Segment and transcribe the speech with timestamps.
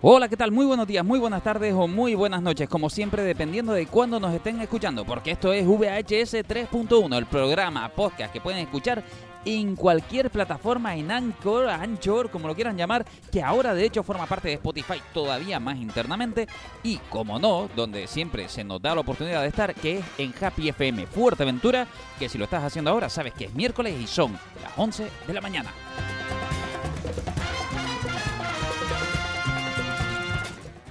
[0.00, 0.52] Hola, ¿qué tal?
[0.52, 4.20] Muy buenos días, muy buenas tardes o muy buenas noches, como siempre dependiendo de cuándo
[4.20, 9.02] nos estén escuchando, porque esto es VHS 3.1, el programa podcast que pueden escuchar
[9.46, 14.26] en cualquier plataforma, en Anchor, Anchor, como lo quieran llamar, que ahora de hecho forma
[14.26, 16.48] parte de Spotify todavía más internamente,
[16.82, 20.34] y como no, donde siempre se nos da la oportunidad de estar, que es en
[20.38, 21.86] Happy FM Fuerteventura,
[22.18, 25.34] que si lo estás haciendo ahora sabes que es miércoles y son las 11 de
[25.34, 25.70] la mañana.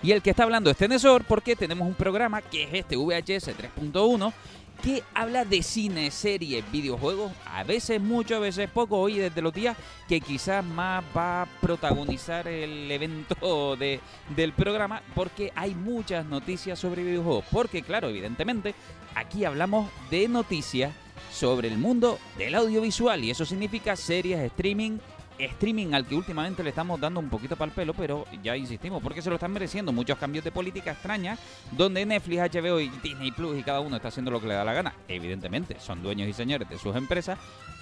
[0.01, 3.49] Y el que está hablando es Tenesor porque tenemos un programa que es este VHS
[3.57, 4.33] 3.1
[4.81, 8.97] que habla de cine, series, videojuegos, a veces mucho, a veces poco.
[8.97, 13.99] Hoy desde los días que quizás más va a protagonizar el evento de,
[14.35, 17.45] del programa porque hay muchas noticias sobre videojuegos.
[17.51, 18.75] Porque claro, evidentemente,
[19.15, 20.93] aquí hablamos de noticias
[21.31, 24.99] sobre el mundo del audiovisual y eso significa series, streaming,
[25.37, 29.01] streaming al que últimamente le estamos dando un poquito para el pelo, pero ya insistimos,
[29.01, 31.37] porque se lo están mereciendo muchos cambios de política extraña,
[31.71, 34.63] donde Netflix, HBO y Disney Plus y cada uno está haciendo lo que le da
[34.63, 34.93] la gana.
[35.07, 37.37] Evidentemente, son dueños y señores de sus empresas,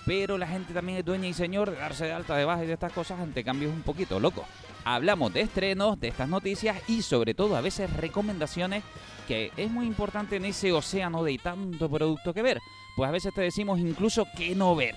[0.06, 2.68] pero la gente también es dueña y señor de darse de alta, de baja y
[2.68, 4.46] de estas cosas ante cambios un poquito locos.
[4.86, 8.84] Hablamos de estrenos, de estas noticias y sobre todo a veces recomendaciones
[9.28, 12.60] que es muy importante en ese océano de tanto producto que ver.
[12.96, 14.96] Pues a veces te decimos incluso qué no ver.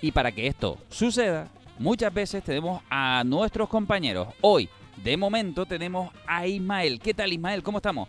[0.00, 4.28] Y para que esto suceda, muchas veces tenemos a nuestros compañeros.
[4.40, 4.68] Hoy,
[5.02, 7.00] de momento, tenemos a Ismael.
[7.00, 7.62] ¿Qué tal, Ismael?
[7.62, 8.08] ¿Cómo estamos?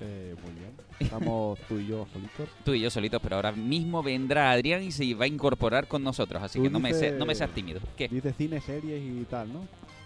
[0.00, 0.76] Eh, muy bien.
[0.98, 2.48] Estamos tú y yo solitos.
[2.64, 6.02] Tú y yo solitos, pero ahora mismo vendrá Adrián y se va a incorporar con
[6.02, 7.80] nosotros, así Tú que no me, se- dices- no me seas tímido.
[7.98, 8.08] ¿Qué?
[8.08, 9.60] Dice cine, series y tal, ¿no?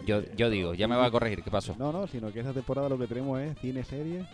[0.05, 1.77] Yo, yo digo, ya me va a corregir, ¿qué pasó?
[1.79, 4.27] No, no, sino que esa temporada lo que tenemos es cine, series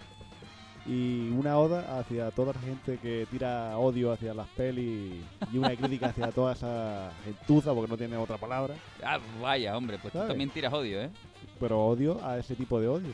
[0.88, 5.14] y una oda hacia toda la gente que tira odio hacia las pelis
[5.52, 9.98] y una crítica hacia toda esa gentuza, porque no tiene otra palabra, Ah, vaya, hombre,
[10.00, 11.10] pues tú también tiras odio, ¿eh?
[11.58, 13.12] pero odio a ese tipo de odio.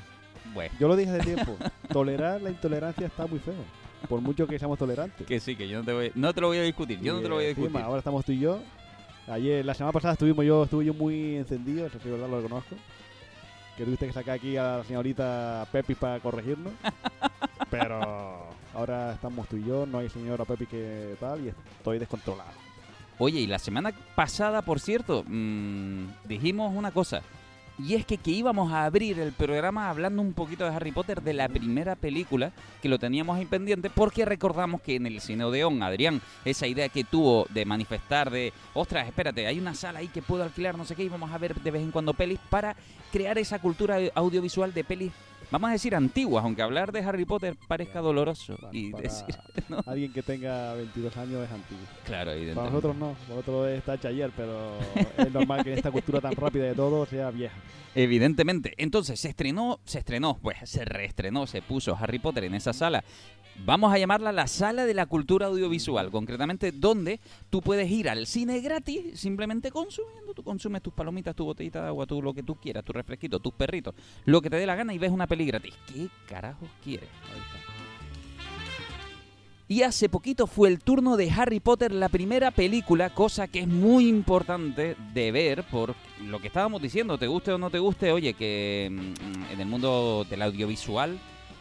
[0.54, 1.56] Bueno, Yo lo dije hace tiempo,
[1.92, 3.54] tolerar la intolerancia está muy feo,
[4.08, 5.26] por mucho que seamos tolerantes.
[5.26, 7.16] que sí, que yo no te, voy, no te lo voy a discutir, yo Y,
[7.16, 7.86] no te lo voy a encima, discutir.
[7.86, 8.58] ahora estamos tú y yo.
[9.28, 12.74] Ayer, la semana pasada estuvimos yo, estuve yo muy encendido, eso sí, verdad, lo reconozco.
[13.76, 16.72] Que tuviste que sacar aquí a la señorita Pepi para corregirnos.
[17.70, 22.50] Pero ahora estamos tú y yo, no hay señora Pepi que tal, y estoy descontrolado.
[23.18, 27.22] Oye, y la semana pasada, por cierto, mm, dijimos una cosa.
[27.84, 31.20] Y es que, que íbamos a abrir el programa hablando un poquito de Harry Potter,
[31.20, 35.44] de la primera película, que lo teníamos ahí pendiente, porque recordamos que en el Cine
[35.44, 40.06] Odeón, Adrián, esa idea que tuvo de manifestar de, ostras, espérate, hay una sala ahí
[40.06, 42.38] que puedo alquilar, no sé qué, y vamos a ver de vez en cuando pelis
[42.50, 42.76] para
[43.10, 45.12] crear esa cultura audiovisual de pelis,
[45.52, 48.56] vamos a decir antiguas, aunque hablar de Harry Potter parezca doloroso.
[48.56, 49.26] Para- y para decir,
[49.68, 49.78] ¿no?
[49.86, 51.84] Alguien que tenga 22 años es antiguo.
[52.04, 52.70] Claro, Para evidentemente.
[52.72, 54.72] nosotros no, para nosotros está hecha ayer, pero
[55.18, 57.54] es normal que en esta cultura tan rápida de todo sea vieja.
[57.94, 58.72] Evidentemente.
[58.78, 63.04] Entonces se estrenó, se estrenó, pues se reestrenó, se puso Harry Potter en esa sala.
[63.66, 67.20] Vamos a llamarla la sala de la cultura audiovisual, concretamente donde
[67.50, 71.88] tú puedes ir al cine gratis, simplemente consumiendo, tú consumes tus palomitas, tu botellita de
[71.88, 74.74] agua, tú lo que tú quieras, tu refresquito, tus perritos, lo que te dé la
[74.74, 75.74] gana y ves una peli gratis.
[75.86, 77.08] ¿Qué carajos quieres?
[79.68, 83.66] Y hace poquito fue el turno de Harry Potter, la primera película, cosa que es
[83.66, 85.94] muy importante de ver por
[86.26, 89.66] lo que estábamos diciendo, te guste o no te guste, oye, que mm, en el
[89.66, 91.18] mundo del audiovisual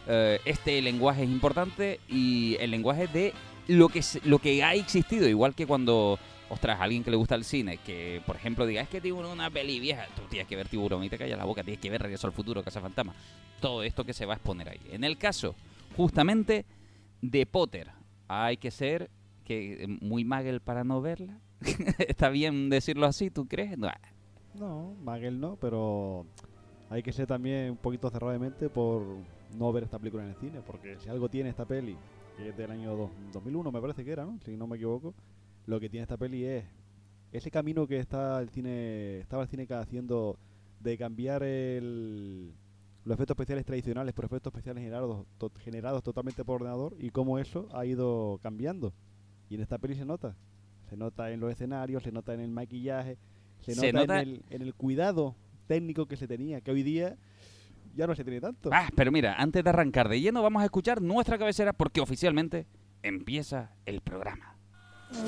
[0.08, 3.32] eh, este lenguaje es importante y el lenguaje de
[3.68, 6.18] lo que, lo que ha existido, igual que cuando,
[6.52, 9.34] ostras, alguien que le gusta el cine, que por ejemplo diga, es que Tiburón es
[9.34, 11.90] una peli vieja, tú tienes que ver Tiburón y te callas la boca, tienes que
[11.90, 13.14] ver Regreso al Futuro, Casa Fantasma,
[13.60, 14.80] todo esto que se va a exponer ahí.
[14.90, 15.54] En el caso,
[15.96, 16.64] justamente,
[17.20, 17.90] de Potter.
[18.28, 19.10] Hay que ser
[19.44, 21.38] que muy magel para no verla.
[22.08, 23.76] Está bien decirlo así, ¿tú crees?
[23.78, 23.88] No.
[24.54, 26.26] No, Magel no, pero
[26.90, 29.02] hay que ser también un poquito cerrado de mente por
[29.56, 31.96] no ver esta película en el cine, porque si algo tiene esta peli,
[32.36, 34.38] que es del año dos- 2001 me parece que era, ¿no?
[34.44, 35.14] Si no me equivoco,
[35.66, 36.64] lo que tiene esta peli es
[37.32, 40.38] ese camino que está el cine, estaba el cine haciendo
[40.80, 42.52] de cambiar el,
[43.04, 47.38] los efectos especiales tradicionales por efectos especiales generados, to- generados totalmente por ordenador y cómo
[47.38, 48.92] eso ha ido cambiando.
[49.48, 50.34] Y en esta peli se nota.
[50.90, 53.16] Se nota en los escenarios, se nota en el maquillaje,
[53.62, 55.36] se, Se nota, nota- En, el, en el cuidado
[55.66, 57.16] técnico que se tenía, que hoy día
[57.94, 58.68] ya no se tiene tanto.
[58.72, 62.66] Ah, pero mira, antes de arrancar de lleno, vamos a escuchar nuestra cabecera porque oficialmente
[63.02, 64.51] empieza el programa.
[65.12, 65.18] Ya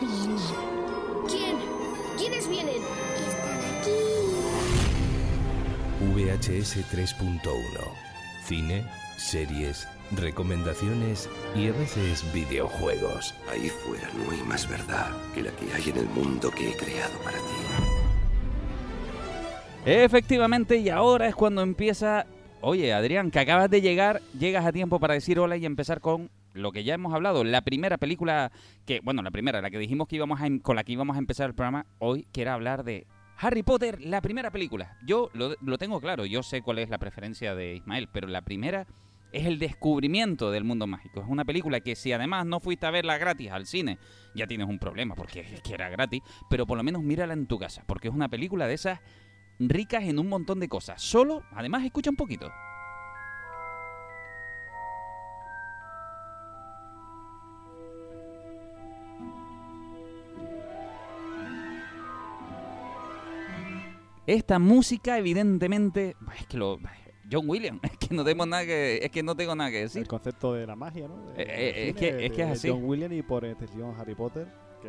[0.00, 0.38] vienen.
[1.28, 1.56] ¿Quién?
[2.16, 2.82] ¿Quiénes vienen?
[3.28, 3.90] Están aquí.
[6.14, 7.42] VHS 3.1.
[8.46, 8.86] Cine,
[9.18, 13.34] series, recomendaciones y a veces videojuegos.
[13.50, 16.76] Ahí fuera no hay más verdad que la que hay en el mundo que he
[16.76, 17.89] creado para ti.
[19.86, 22.26] Efectivamente, y ahora es cuando empieza...
[22.60, 26.30] Oye, Adrián, que acabas de llegar, llegas a tiempo para decir hola y empezar con
[26.52, 28.52] lo que ya hemos hablado, la primera película
[28.84, 31.16] que, bueno, la primera, la que dijimos que íbamos a, em- con la que íbamos
[31.16, 33.06] a empezar el programa hoy, que era hablar de
[33.38, 34.98] Harry Potter, la primera película.
[35.06, 38.42] Yo lo, lo tengo claro, yo sé cuál es la preferencia de Ismael, pero la
[38.42, 38.86] primera
[39.32, 41.22] es el descubrimiento del mundo mágico.
[41.22, 43.96] Es una película que si además no fuiste a verla gratis al cine,
[44.34, 47.46] ya tienes un problema, porque es que era gratis, pero por lo menos mírala en
[47.46, 49.00] tu casa, porque es una película de esas
[49.60, 51.00] ricas en un montón de cosas.
[51.02, 52.50] Solo, además, escucha un poquito.
[64.26, 66.78] Esta música, evidentemente, es que lo.
[67.32, 70.02] John Williams, es que no tengo nada que, es que no tengo nada que decir.
[70.02, 71.16] El concepto de la magia, ¿no?
[71.32, 72.68] De- Eh, eh, es cine, que- es que es así.
[72.68, 74.48] John Williams y por extensión Harry Potter,
[74.80, 74.88] que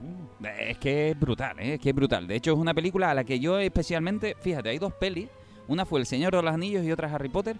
[0.00, 0.28] mismo.
[0.58, 1.74] Es que es brutal, ¿eh?
[1.74, 2.26] es que es brutal.
[2.26, 5.28] De hecho, es una película a la que yo especialmente, fíjate, hay dos pelis.
[5.68, 7.56] Una fue El Señor de los Anillos y otra Harry Potter,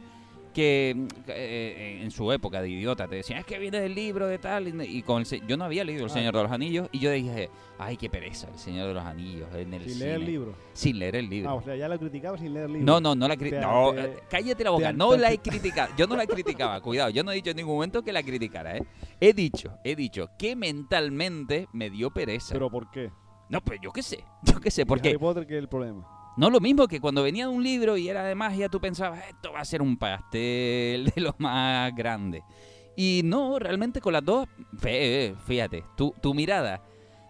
[0.53, 0.95] que
[1.29, 4.69] eh, en su época de idiota te decían, es que viene del libro de tal.
[4.89, 6.15] Y con el se- yo no había leído El Ah.
[6.15, 9.49] Señor de los Anillos y yo dije, ay, qué pereza, El Señor de los Anillos
[9.55, 10.05] en el Sin cine.
[10.05, 10.55] leer el libro.
[10.73, 11.51] Sin leer el libro.
[11.51, 12.87] Ah, o sea, ya lo criticaba sin leer el libro.
[12.87, 14.87] No, no, no la cri- Te- no, te- eh, cállate la boca.
[14.91, 15.93] te- No la he criticado.
[15.97, 16.81] Yo no la criticaba.
[16.83, 18.85] Cuidado, yo no he dicho en ningún momento que la criticara, ¿eh?
[19.21, 22.53] He dicho, he dicho que mentalmente me dio pereza.
[22.55, 23.11] ¿Pero por qué?
[23.49, 24.25] no, pues yo qué sé.
[24.45, 24.83] Yo qué sé.
[24.83, 26.07] ¿Y Porque Harry Potter qué es el problema?
[26.37, 29.21] No lo mismo que cuando venía de un libro y era de magia, tú pensabas,
[29.29, 32.43] esto va a ser un pastel de lo más grande.
[32.97, 34.47] Y no, realmente con las dos,
[34.79, 36.83] fe- fíjate, tu, tu mirada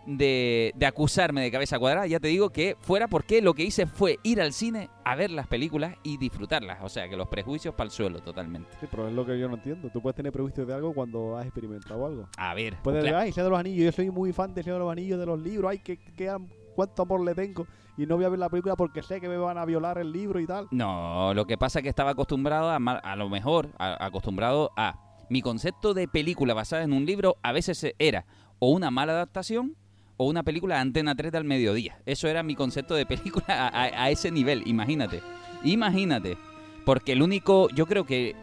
[0.06, 3.86] de, de acusarme de cabeza cuadrada, ya te digo que fuera porque lo que hice
[3.86, 6.78] fue ir al cine a ver las películas y disfrutarlas.
[6.82, 8.68] O sea, que los prejuicios para el suelo totalmente.
[8.80, 9.88] Sí, pero es lo que yo no entiendo.
[9.90, 12.28] Tú puedes tener prejuicios de algo cuando has experimentado algo.
[12.36, 14.64] A ver, Puedes cla- decir, ay, Señor de los Anillos, yo soy muy fan de
[14.64, 17.66] Señor de los Anillos, de los libros, ay, qué am- cuánto amor le tengo.
[17.96, 20.12] Y no voy a ver la película porque sé que me van a violar el
[20.12, 20.68] libro y tal.
[20.70, 24.98] No, lo que pasa es que estaba acostumbrado a, a lo mejor, acostumbrado a
[25.28, 28.24] mi concepto de película basada en un libro a veces era
[28.58, 29.76] o una mala adaptación
[30.16, 32.00] o una película Antena 3 del mediodía.
[32.06, 35.20] Eso era mi concepto de película a ese nivel, imagínate.
[35.64, 36.36] Imagínate.
[36.84, 38.34] Porque el único, yo creo que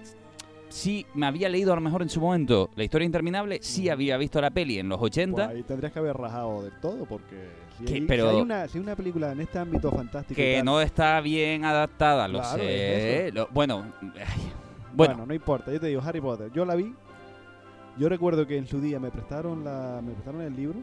[0.69, 4.15] sí me había leído a lo mejor en su momento La historia interminable, sí había
[4.17, 5.35] visto la peli en los 80.
[5.45, 8.67] Pues ahí tendrías que haber rajado del todo porque si, hay, si pero- hay una,
[8.67, 12.39] si hay una película en este ámbito fantástico que tal, no está bien adaptada, lo
[12.39, 13.27] Claro, sé.
[13.27, 14.13] es Lo- bueno, bueno.
[14.93, 16.93] bueno, no importa, yo te digo, Harry Potter, yo la vi,
[17.97, 20.79] yo recuerdo que en su día me prestaron la me prestaron el libro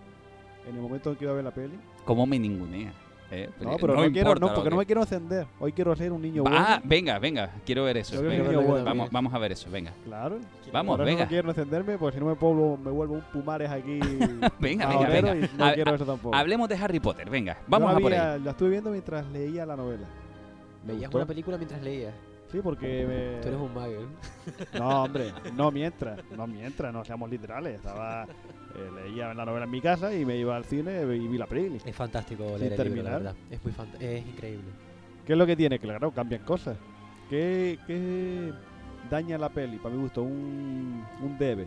[0.69, 1.79] en el momento en que iba a ver la peli.
[2.05, 2.93] ¿cómo me ningunea?
[3.31, 5.47] Eh, No, pero no, quiero, importa no, porque que- no me quiero encender.
[5.59, 6.83] Hoy quiero ser un niño Ah, bueno.
[6.85, 8.23] venga, venga, quiero ver eso.
[8.23, 8.83] Venga.
[8.85, 9.93] Vamos, vamos a ver eso, venga.
[10.05, 10.39] Claro.
[10.73, 11.25] Vamos, venga.
[11.25, 13.99] no quiero encenderme, pues si no me, puedo, me vuelvo un pumares aquí.
[14.61, 15.35] Venga, venga, venga.
[15.57, 16.35] no quiero eso tampoco.
[16.37, 17.57] Hablemos de Harry Potter, venga.
[17.67, 18.41] Vamos la a por ahí.
[18.43, 20.07] La estuve viendo mientras leía la novela.
[20.85, 22.15] Veías una película mientras leías.
[22.53, 23.41] Sí, porque me...
[23.43, 23.93] Tú eres un mago.
[23.93, 24.67] ¿eh?
[24.79, 27.75] No, hombre, no mientras, no mientras, no seamos literales.
[27.75, 28.27] Estaba,
[28.75, 31.47] eh, leía la novela en mi casa y me iba al cine y vi la
[31.47, 31.79] peli.
[31.85, 33.13] Es fantástico Sin leer el libro, la terminar.
[33.23, 33.35] verdad.
[33.51, 34.65] Es muy es increíble.
[35.27, 35.79] ¿Qué es lo que tiene?
[35.79, 36.77] Claro, cambian cosas.
[37.29, 38.53] ¿Qué, qué
[39.11, 39.79] daña la peli?
[39.79, 41.67] Para mi gusto, un, un debe.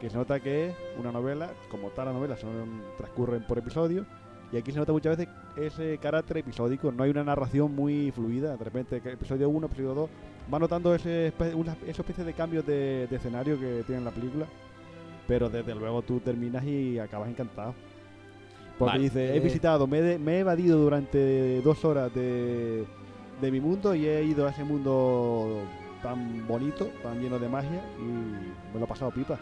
[0.00, 4.06] Que se nota que es una novela, como tal la novela, son, transcurren por episodios.
[4.52, 6.92] Y aquí se nota muchas veces ese carácter episódico.
[6.92, 8.56] No hay una narración muy fluida.
[8.56, 10.10] De repente, episodio 1, episodio 2,
[10.52, 14.46] va notando ese, una, esa especie de cambios de, de escenario que tiene la película.
[15.26, 17.74] Pero desde luego tú terminas y acabas encantado.
[18.78, 19.02] Porque Vale.
[19.04, 19.40] dice, he Eh.
[19.40, 22.84] visitado, me, de- me he evadido durante dos horas de,
[23.40, 25.60] de mi mundo y he ido a ese mundo
[26.02, 29.38] tan bonito, tan lleno de magia y me lo he pasado pipa.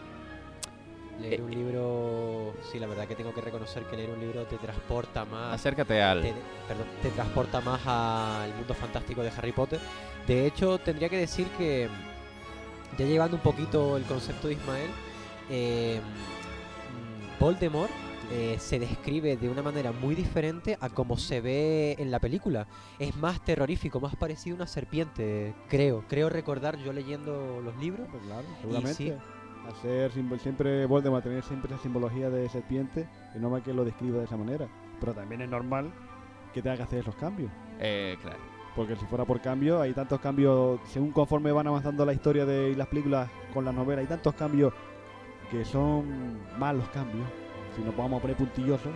[1.21, 4.57] Leer un libro, sí, la verdad que tengo que reconocer que leer un libro te
[4.57, 6.21] transporta más, Acércate al.
[6.21, 6.33] te,
[6.67, 9.79] perdón, te transporta más al mundo fantástico de Harry Potter.
[10.27, 11.87] De hecho, tendría que decir que,
[12.97, 14.89] ya llevando un poquito el concepto de Ismael,
[15.49, 15.99] eh,
[17.39, 17.91] Voldemort
[18.31, 22.67] eh, se describe de una manera muy diferente a como se ve en la película.
[22.99, 26.03] Es más terrorífico, más parecido a una serpiente, creo.
[26.07, 28.07] Creo recordar yo leyendo los libros.
[28.11, 28.93] Pues claro, seguramente.
[28.95, 29.13] sí.
[29.67, 33.85] Al ser simbol- siempre Voldemort, tener siempre esa simbología de serpiente, es normal que lo
[33.85, 34.67] describa de esa manera.
[34.99, 35.91] Pero también es normal
[36.53, 37.51] que tenga que hacer esos cambios.
[37.79, 38.39] Eh, claro.
[38.75, 42.71] Porque si fuera por cambio, hay tantos cambios, según conforme van avanzando la historia de
[42.71, 44.73] y las películas con la novela, hay tantos cambios
[45.53, 47.27] que son malos cambios,
[47.75, 48.91] si nos vamos a poner puntillosos,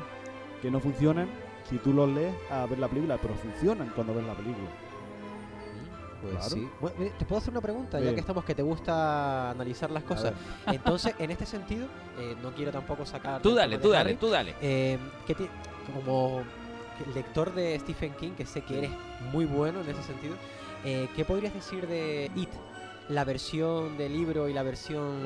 [0.62, 1.30] que no funcionan
[1.70, 4.68] si tú los lees a ver la película, pero funcionan cuando ves la película.
[6.22, 6.50] Pues Claro.
[6.50, 6.68] sí.
[6.82, 8.00] Bueno, ¿Te puedo hacer una pregunta?
[8.00, 10.34] Ya que estamos que te gusta analizar las A cosas.
[10.66, 10.76] ver.
[10.76, 11.86] Entonces, en este sentido,
[12.18, 13.40] eh, no quiero tampoco sacar...
[13.42, 14.56] Tú dale, tú dale, tú dale.
[14.60, 14.98] eh,
[15.28, 15.48] ¿qué ti-
[15.94, 16.42] como
[17.14, 18.92] lector de Stephen King, que sé que eres
[19.32, 20.34] muy bueno en ese sentido,
[20.84, 22.50] eh, ¿qué podrías decir de It?
[23.10, 25.22] La versión del libro y la versión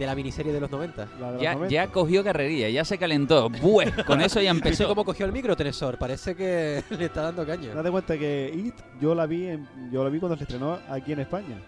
[0.00, 1.08] de la miniserie de los 90.
[1.20, 1.72] La de los Ya, 90.
[1.72, 3.50] ya cogió carrerilla, ya se calentó.
[3.50, 4.88] Bueh, con eso ya ¿Viste empezó.
[4.88, 5.98] cómo cogió el micro, Tenesor?
[5.98, 7.74] Parece que le está dando caña.
[7.74, 11.12] Date cuenta que It yo la vi en- yo la vi cuando se estrenó aquí
[11.12, 11.60] en España,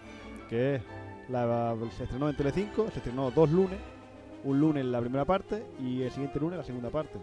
[0.49, 0.81] que
[1.29, 3.77] la, se estrenó en Telecinco, se estrenó dos lunes,
[4.43, 7.19] un lunes la primera parte y el siguiente lunes la segunda parte.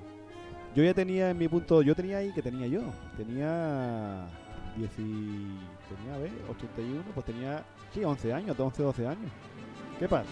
[0.77, 2.83] Yo ya tenía en mi punto, yo tenía ahí que tenía yo,
[3.17, 4.27] tenía
[4.77, 9.31] 10 y- tenía a ver, 81, pues tenía sí 11 años, 11 12 años.
[9.99, 10.25] ¿Qué pasa?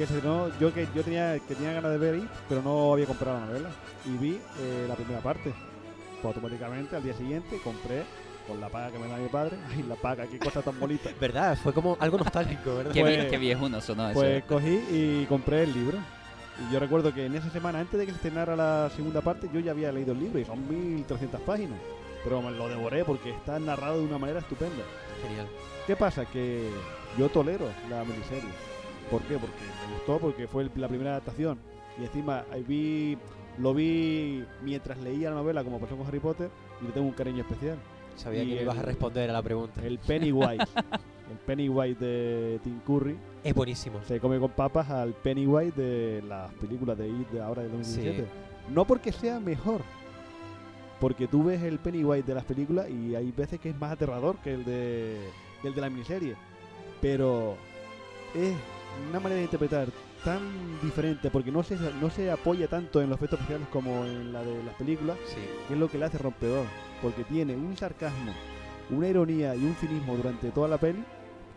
[0.00, 2.94] Que se estrenó, yo que yo tenía que tenía ganas de ver It, pero no
[2.94, 3.68] había comprado la novela
[4.06, 5.52] y vi eh, la primera parte.
[6.22, 8.04] Pues automáticamente al día siguiente compré
[8.48, 9.58] con la paga que me da mi padre.
[9.70, 11.10] Ay, la paga, qué cosa tan bonita.
[11.20, 11.58] ¿Verdad?
[11.62, 12.92] Fue como algo nostálgico, ¿verdad?
[12.94, 14.18] Qué, Pues- qué viejuno sonó eso.
[14.18, 15.98] Pues cogí y compré el libro.
[16.66, 19.50] Y yo recuerdo que en esa semana, antes de que se estrenara la segunda parte,
[19.52, 21.78] yo ya había leído el libro y son 1300 páginas.
[22.24, 24.82] Pero me lo devoré porque está narrado de una manera estupenda.
[25.22, 25.46] Genial.
[25.86, 26.24] ¿Qué pasa?
[26.24, 26.70] Que
[27.18, 28.69] yo tolero la miniserie.
[29.10, 29.36] ¿Por qué?
[29.38, 29.56] Porque
[29.88, 31.58] me gustó, porque fue la primera adaptación.
[32.00, 33.18] Y encima ahí vi,
[33.58, 37.12] lo vi mientras leía la novela, como pasó con Harry Potter, y le tengo un
[37.12, 37.76] cariño especial.
[38.16, 39.80] Sabía Y que me ibas a responder a la pregunta.
[39.84, 40.64] El Pennywise.
[41.30, 44.00] el Pennywise de Tim Curry Es buenísimo.
[44.06, 48.26] se come con papas al Pennywise de las películas de It de ahora de 2017.
[48.70, 49.80] No porque sea mejor,
[51.00, 54.36] porque tú ves el Pennywise de las películas y hay veces que es más aterrador
[54.38, 55.18] que el de,
[55.62, 56.34] que el de la miniserie.
[57.00, 57.56] Pero
[58.34, 58.54] es
[59.08, 59.88] una manera de interpretar
[60.24, 60.40] tan
[60.82, 64.42] diferente porque no se, no se apoya tanto en los efectos especiales como en la
[64.42, 65.40] de las películas, Sí.
[65.66, 66.66] que es lo que le hace rompedor.
[67.02, 68.32] Porque tiene un sarcasmo,
[68.90, 71.02] una ironía y un cinismo durante toda la peli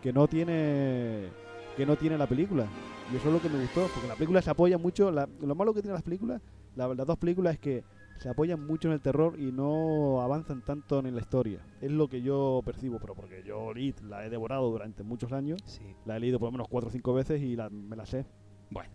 [0.02, 1.28] que no tiene
[1.76, 2.66] que no tiene la película.
[3.12, 5.10] Y eso es lo que me gustó, porque la película se apoya mucho.
[5.10, 6.40] la- lo malo que tiene las películas,
[6.76, 7.84] la- las dos películas, es que
[8.18, 11.60] se apoyan mucho en el terror y no avanzan tanto en la historia.
[11.80, 15.60] Es lo que yo percibo, pero porque yo It la he devorado durante muchos años,
[15.66, 15.82] Sí.
[16.04, 18.24] la he leído por lo menos cuatro o cinco veces y la- me la sé.
[18.70, 18.90] Bueno,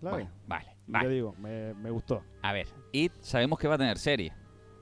[0.00, 0.16] Claro.
[0.16, 1.04] bueno, vale, vale.
[1.06, 2.22] Ya digo, me, me gustó.
[2.42, 4.32] A ver, It sabemos que va a tener serie.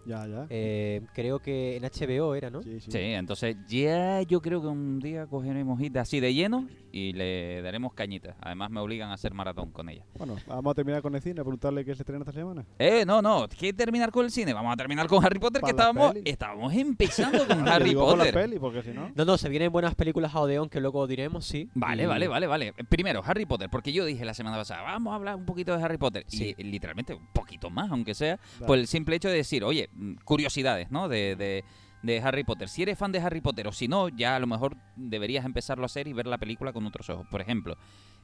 [0.05, 0.47] Ya, ya.
[0.51, 2.63] Eh, creo que en HBO era, ¿no?
[2.63, 2.93] sí, sí.
[2.93, 7.61] Sí, entonces ya yo creo que un día cogeremos It así de lleno y le
[7.61, 8.37] daremos cañita.
[8.41, 10.05] Además me obligan a hacer maratón con ella.
[10.17, 12.65] Bueno, vamos a terminar con el cine, a preguntarle qué se estrena esta semana.
[12.79, 14.55] Eh, no, no, ¿qué terminar con el cine?
[14.55, 16.31] Vamos a terminar con Harry Potter, que estábamos, peli.
[16.31, 18.35] estábamos empezando con Harry digo por la Potter.
[18.35, 19.11] peli, porque si no...
[19.15, 21.69] No, no, se vienen buenas películas a Odeon que luego diremos, sí.
[21.75, 22.73] Vale, Y- vale, vale, vale.
[22.89, 25.83] Primero, Harry Potter, porque yo dije la semana pasada, vamos a hablar un poquito de
[25.85, 26.25] Harry Potter.
[26.29, 26.55] Sí.
[26.57, 30.15] Y literalmente un poquito más, aunque sea, por el simple hecho de decir, oye, mm,
[30.25, 31.09] curiosidades, ¿no?
[31.09, 31.63] De, de,
[32.03, 32.69] de Harry Potter.
[32.69, 35.85] Si eres fan de Harry Potter o si no, ya a lo mejor deberías empezarlo
[35.85, 37.27] a hacer y ver la película con otros ojos.
[37.31, 37.77] Por ejemplo,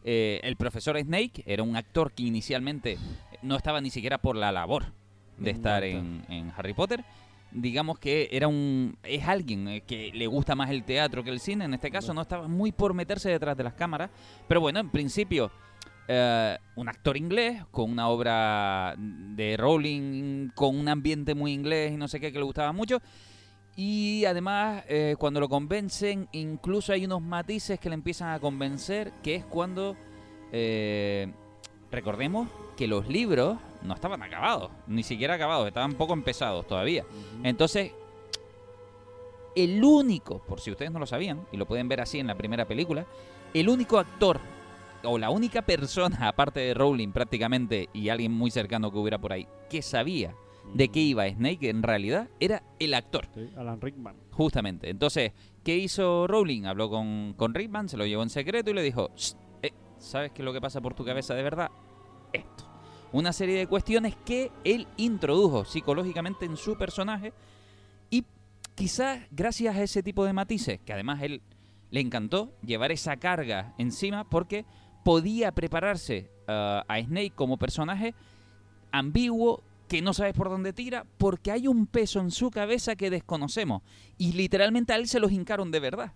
[0.04, 2.98] eh, el profesor Snake era un actor que inicialmente
[3.42, 4.92] no estaba ni siquiera por la labor
[5.38, 7.04] de estar en, en Harry Potter.
[7.50, 11.40] Digamos que era un es alguien eh, que le gusta más el teatro que el
[11.40, 11.64] cine.
[11.64, 14.10] En este caso no estaba muy por meterse detrás de las cámaras.
[14.48, 15.50] Pero bueno, en principio,
[16.08, 21.96] eh, un actor inglés con una obra de Rowling, con un ambiente muy inglés y
[21.96, 23.00] no sé qué, que le gustaba mucho.
[23.76, 29.12] Y además, eh, cuando lo convencen, incluso hay unos matices que le empiezan a convencer,
[29.22, 29.96] que es cuando,
[30.52, 31.32] eh,
[31.90, 37.04] recordemos que los libros no estaban acabados, ni siquiera acabados, estaban poco empezados todavía.
[37.42, 37.92] Entonces,
[39.56, 42.34] el único, por si ustedes no lo sabían, y lo pueden ver así en la
[42.34, 43.06] primera película,
[43.54, 44.38] el único actor
[45.02, 49.32] o la única persona, aparte de Rowling prácticamente, y alguien muy cercano que hubiera por
[49.32, 50.34] ahí, que sabía
[50.74, 53.28] de qué iba Snake en realidad, era el actor.
[53.34, 54.16] Sí, Alan Rickman.
[54.30, 54.88] Justamente.
[54.88, 56.64] Entonces, ¿qué hizo Rowling?
[56.64, 60.32] Habló con, con Rickman, se lo llevó en secreto y le dijo, "Shh, eh, ¿sabes
[60.32, 61.70] qué es lo que pasa por tu cabeza de verdad?
[62.32, 62.64] Esto.
[63.12, 67.34] Una serie de cuestiones que él introdujo psicológicamente en su personaje
[68.08, 68.24] y
[68.74, 71.42] quizás gracias a ese tipo de matices, que además él
[71.90, 74.64] le encantó llevar esa carga encima porque
[75.04, 78.14] podía prepararse ah, a Snake como personaje
[78.92, 79.62] ambiguo
[79.92, 83.82] que no sabes por dónde tira porque hay un peso en su cabeza que desconocemos
[84.16, 86.14] y literalmente a él se los hincaron de verdad.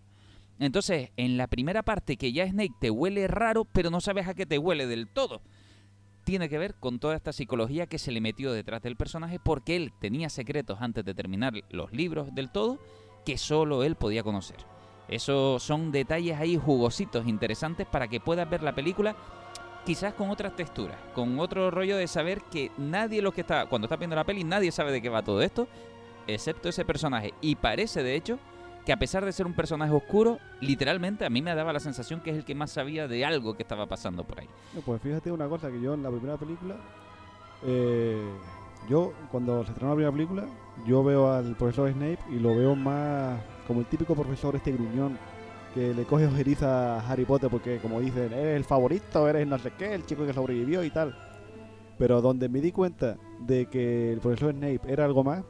[0.58, 4.32] Entonces, en la primera parte que ya Snake te huele raro, pero no sabes a
[4.32, 5.42] qué te huele del todo.
[6.24, 9.76] Tiene que ver con toda esta psicología que se le metió detrás del personaje porque
[9.76, 12.78] él tenía secretos antes de terminar los libros del todo
[13.26, 14.56] que solo él podía conocer.
[15.08, 19.16] Esos son detalles ahí jugositos, interesantes para que puedas ver la película
[19.86, 23.86] quizás con otras texturas, con otro rollo de saber que nadie lo que está, cuando
[23.86, 25.68] estás viendo la peli, nadie sabe de qué va todo esto,
[26.26, 27.32] excepto ese personaje.
[27.40, 28.40] Y parece, de hecho,
[28.84, 32.20] que a pesar de ser un personaje oscuro, literalmente a mí me daba la sensación
[32.20, 34.48] que es el que más sabía de algo que estaba pasando por ahí.
[34.84, 36.76] Pues fíjate una cosa que yo en la primera película,
[37.64, 38.28] eh,
[38.88, 40.44] yo cuando se estrenó la primera película,
[40.84, 45.16] yo veo al profesor Snape y lo veo más como el típico profesor este gruñón
[45.76, 49.58] que le coge ojeriza a Harry Potter porque como dicen, eres el favorito, eres no
[49.58, 51.14] sé qué, el chico que sobrevivió y tal.
[51.98, 55.44] Pero donde me di cuenta de que el profesor Snape era algo más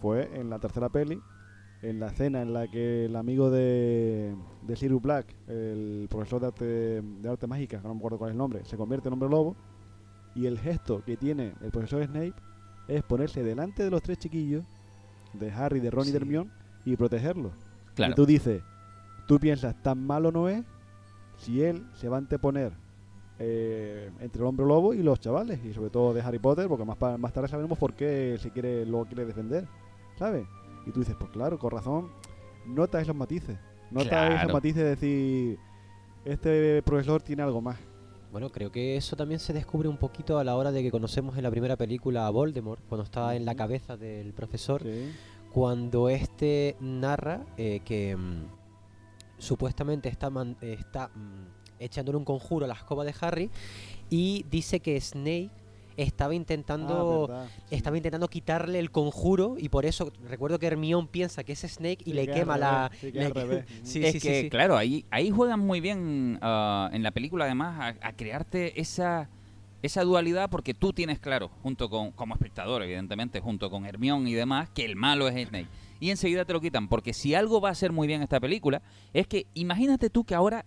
[0.00, 1.20] fue en la tercera peli,
[1.82, 6.46] en la escena en la que el amigo de, de Sirius Black, el profesor de
[6.46, 6.64] arte,
[7.02, 9.56] de arte mágica, no me acuerdo cuál es el nombre, se convierte en hombre lobo
[10.36, 12.34] y el gesto que tiene el profesor Snape
[12.86, 14.64] es ponerse delante de los tres chiquillos,
[15.32, 16.16] de Harry, de Ron y de Sí.
[16.18, 16.50] Hermione,
[16.84, 17.52] y protegerlos.
[17.96, 18.12] Claro.
[18.12, 18.62] Y tú dices,
[19.32, 20.62] tú piensas, tan malo no es
[21.38, 22.72] si él se va a anteponer
[23.38, 26.84] eh, entre el hombre lobo y los chavales, y sobre todo de Harry Potter, porque
[26.84, 29.66] más, pa- más tarde sabremos por qué se quiere, lo quiere defender,
[30.18, 30.46] ¿sabes?
[30.86, 32.08] Y tú dices, pues claro, con razón,
[32.66, 33.58] nota esos matices,
[33.90, 34.34] nota Claro.
[34.36, 35.58] esos matices de decir,
[36.24, 37.78] este profesor tiene algo más.
[38.30, 41.36] Bueno, creo que eso también se descubre un poquito a la hora de que conocemos
[41.36, 45.10] en la primera película a Voldemort, cuando está en la cabeza del profesor, Sí.
[45.52, 48.61] cuando este narra eh, que mm,
[49.42, 53.50] supuestamente está, man- está mm, echándole un conjuro a la escoba de Harry
[54.08, 55.50] y dice que Snape
[55.96, 61.44] estaba intentando Ah, estaba intentando quitarle el conjuro y por eso recuerdo que Hermione piensa
[61.44, 63.64] que es Snake y Sí, le que quema la revés, sí, que le-.
[63.84, 67.96] Sí, es sí, que, claro, ahí, ahí juegan muy bien ah, en la película, además,
[68.00, 69.28] a, a crearte esa,
[69.82, 74.34] esa dualidad, porque tú tienes claro, junto con, como espectador, evidentemente, junto con Hermione y
[74.34, 75.68] demás, que el malo es Snape.
[76.02, 78.82] Y enseguida te lo quitan, porque si algo va a ser muy bien esta película,
[79.12, 80.64] es que imagínate tú que ahora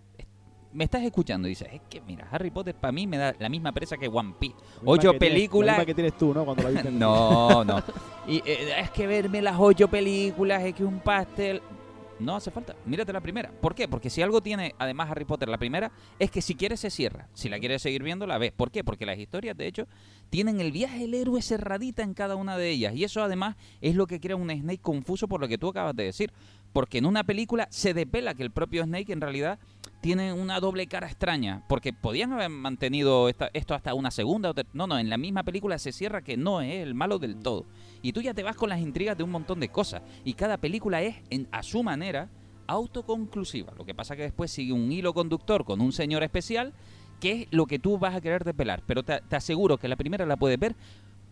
[0.72, 3.50] me estás escuchando y dices, es que mira, Harry Potter para mí me da la
[3.50, 4.56] misma presa que One Piece.
[4.82, 5.66] Ocho que tienes- películas.
[5.66, 6.46] La misma que tienes tú, ¿no?
[6.46, 7.82] Cuando la viste en el No, no.
[8.26, 11.60] Y eh, es que verme las ocho películas, es que un pastel.
[12.18, 12.74] No hace falta.
[12.86, 13.50] Mírate la primera.
[13.50, 13.88] ¿Por qué?
[13.88, 17.28] Porque si algo tiene, además Harry Potter, la primera, es que si quieres se cierra.
[17.34, 18.52] Si la quieres seguir viendo, la ves.
[18.52, 18.82] ¿Por qué?
[18.82, 19.86] Porque las historias, de hecho,
[20.30, 22.94] tienen el viaje del héroe cerradita en cada una de ellas.
[22.94, 25.94] Y eso, además, es lo que crea un Snake confuso por lo que tú acabas
[25.94, 26.32] de decir.
[26.72, 29.58] Porque en una película se depela que el propio Snake, en realidad,
[30.00, 31.64] tiene una doble cara extraña.
[31.68, 34.50] Porque podían haber mantenido esta- esto hasta una segunda.
[34.50, 37.36] o No, no, en la misma película se cierra que no es el malo del
[37.36, 37.66] todo.
[38.06, 40.00] Y tú ya te vas con las intrigas de un montón de cosas.
[40.24, 41.16] Y cada película es,
[41.50, 42.28] a su manera,
[42.68, 43.72] autoconclusiva.
[43.76, 46.72] Lo que pasa que después sigue un hilo conductor con un señor especial,
[47.18, 48.84] que es lo que tú vas a querer depelar.
[48.86, 50.76] Pero te, aseguro que la primera la puedes ver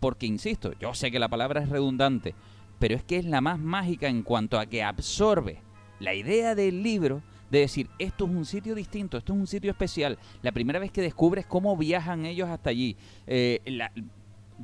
[0.00, 2.34] porque, insisto, yo sé que la palabra es redundante,
[2.80, 5.60] pero es que es la más mágica en cuanto a que absorbe
[6.00, 9.70] la idea del libro de decir, esto es un sitio distinto, esto es un sitio
[9.70, 10.18] especial.
[10.42, 12.96] La primera vez que descubres cómo viajan ellos hasta allí.
[13.28, 13.60] Eh,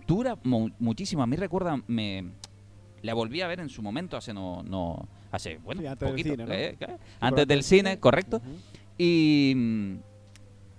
[0.06, 1.22] dura mu- muchísimo.
[1.22, 2.24] A mí recuerda, me
[3.02, 6.10] la volví a ver en su momento hace no, no hace bueno Sí, antes del
[6.10, 6.52] poquito, cine, ¿no?
[6.52, 6.76] eh,
[7.20, 8.42] antes del cine, correcto.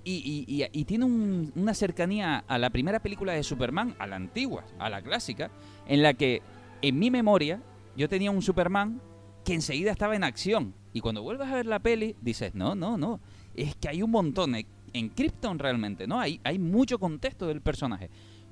[0.03, 4.63] Y- y tiene un- una cercanía a la primera película de Superman, a la antigua,
[4.79, 5.51] a la clásica,
[5.87, 6.41] en la que
[6.81, 7.61] en mi memoria
[7.95, 8.99] yo tenía un Superman
[9.45, 10.73] que enseguida estaba en acción.
[10.93, 13.19] Y cuando vuelves a ver la peli, dices, no, no, no,
[13.55, 14.55] es que hay un montón.
[14.55, 16.19] eh, En Krypton realmente, ¿no?
[16.19, 18.09] Hay, hay mucho contexto del personaje.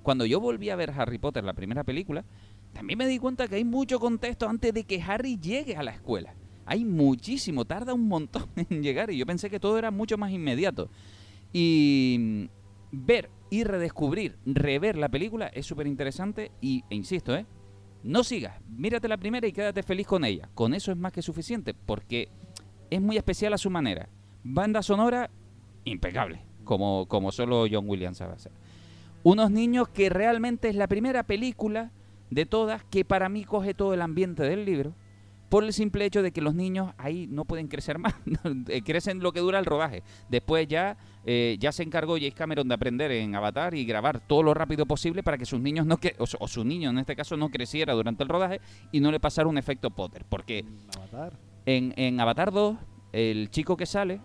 [0.09, 2.25] Cuando yo volví a ver Harry Potter, la primera película,
[2.73, 5.91] también me di cuenta que hay mucho contexto antes de que Harry llegue a la
[5.91, 6.33] escuela.
[6.65, 10.31] Hay muchísimo, tarda un montón en llegar y yo pensé que todo era mucho más
[10.31, 10.89] inmediato.
[11.53, 12.45] Y mm,
[12.91, 17.45] ver y redescubrir, rever la película es súper interesante y, e insisto, ¿eh?
[18.01, 20.49] No sigas, mírate la primera y quédate feliz con ella.
[20.55, 22.29] Con eso es más que suficiente porque
[22.89, 24.09] es muy especial a su manera.
[24.43, 25.29] Banda sonora
[25.83, 28.53] impecable, como, como solo John Williams sabe hacer.
[29.23, 31.91] Unos niños que realmente es la primera película
[32.29, 34.93] de todas que para mí coge todo el ambiente del libro
[35.49, 38.13] por el simple hecho de que los niños ahí no pueden crecer más,
[38.67, 40.03] eh, crecen lo que dura el rodaje.
[40.29, 44.43] Después ya, eh, ya se encargó James Cameron de aprender en Avatar y grabar todo
[44.43, 46.99] lo rápido posible para que sus niños no que, o, su- o su niño en
[46.99, 50.23] este caso no creciera durante el rodaje y no le pasara un efecto Potter.
[50.29, 51.33] Porque Avatar.
[51.65, 52.77] en, en Avatar 2,
[53.13, 54.21] el chico que sale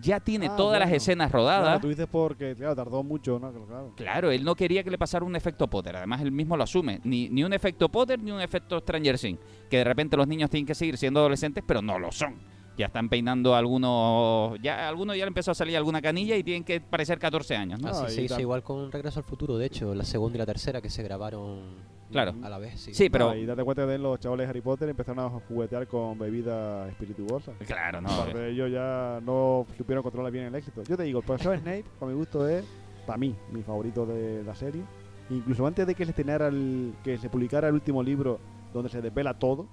[0.00, 1.80] ya tiene Ah, todas las escenas Claro, rodadas.
[1.80, 3.52] tú dices porque, claro, tardó mucho, ¿no?
[3.52, 3.92] Claro.
[3.96, 5.96] Claro, él no quería que le pasara un efecto Potter.
[5.96, 7.00] Además, él mismo lo asume.
[7.04, 9.40] Ni, ni un efecto Potter ni un efecto Stranger Things.
[9.70, 12.34] Que de repente los niños tienen que seguir siendo adolescentes, pero no lo son.
[12.76, 14.58] Ya están peinando algunos.
[14.60, 17.80] Ya algunos ya le empezó a salir alguna canilla y tienen que parecer 14 años,
[17.80, 17.88] ¿no?
[18.06, 20.46] Y se hizo tam- igual con Regreso al Futuro, de hecho, la segunda y la
[20.46, 21.76] tercera que se grabaron
[22.14, 22.32] Claro.
[22.44, 22.78] a la vez.
[22.78, 23.34] Sí, Sí, pero.
[23.34, 27.56] Y date cuenta de los chavales de Harry Potter empezaron a juguetear con bebidas espirituosas.
[27.66, 28.08] Claro, no.
[28.08, 30.84] Aparte de ellos ya no supieron controlar bien el éxito.
[30.84, 32.64] Yo te digo, el profesor Snape, para mi gusto, es,
[33.04, 34.84] para mí, mi favorito de la serie.
[35.28, 38.38] Incluso antes de que se estrenara el, que se publicara el último libro
[38.72, 39.66] donde se desvela todo,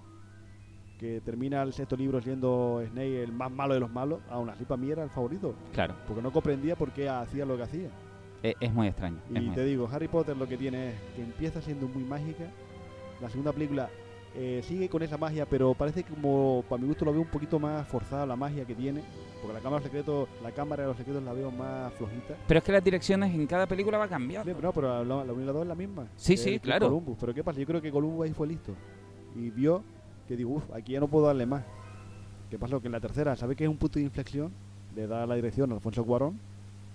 [0.98, 4.66] que termina el sexto libro siendo Snape el más malo de los malos, aún así
[4.66, 5.54] para mí era el favorito.
[5.74, 7.90] Claro, Porque no comprendía por qué hacía lo que hacía.
[8.44, 9.20] E- es, muy extraño.
[9.30, 12.46] Y muy te digo, Harry Potter lo que tiene es que empieza siendo muy mágica.
[13.22, 13.90] La segunda película
[14.36, 17.60] eh, sigue con esa magia, pero parece como para mi gusto lo veo un poquito
[17.60, 19.02] más forzada la magia que tiene.
[19.42, 22.36] Porque la cámara secretos, la cámara de los secretos la veo más flojita.
[22.48, 24.46] Pero es que las direcciones en cada película va cambiando.
[24.46, 26.08] Bien, No, pero la, la 1 y la 2 es la misma.
[26.16, 26.88] Sí, sí, claro.
[26.88, 27.18] Columbus.
[27.20, 27.60] Pero ¿qué pasa?
[27.60, 28.74] Yo creo que Columbus ahí fue listo.
[29.36, 29.84] Y vio
[30.28, 31.64] que digo, uff, aquí ya no puedo darle más.
[32.50, 32.80] ¿Qué pasa?
[32.80, 34.52] Que en la tercera, ¿sabe que es un punto de inflexión?
[34.96, 36.40] Le da la dirección a Alfonso Cuarón,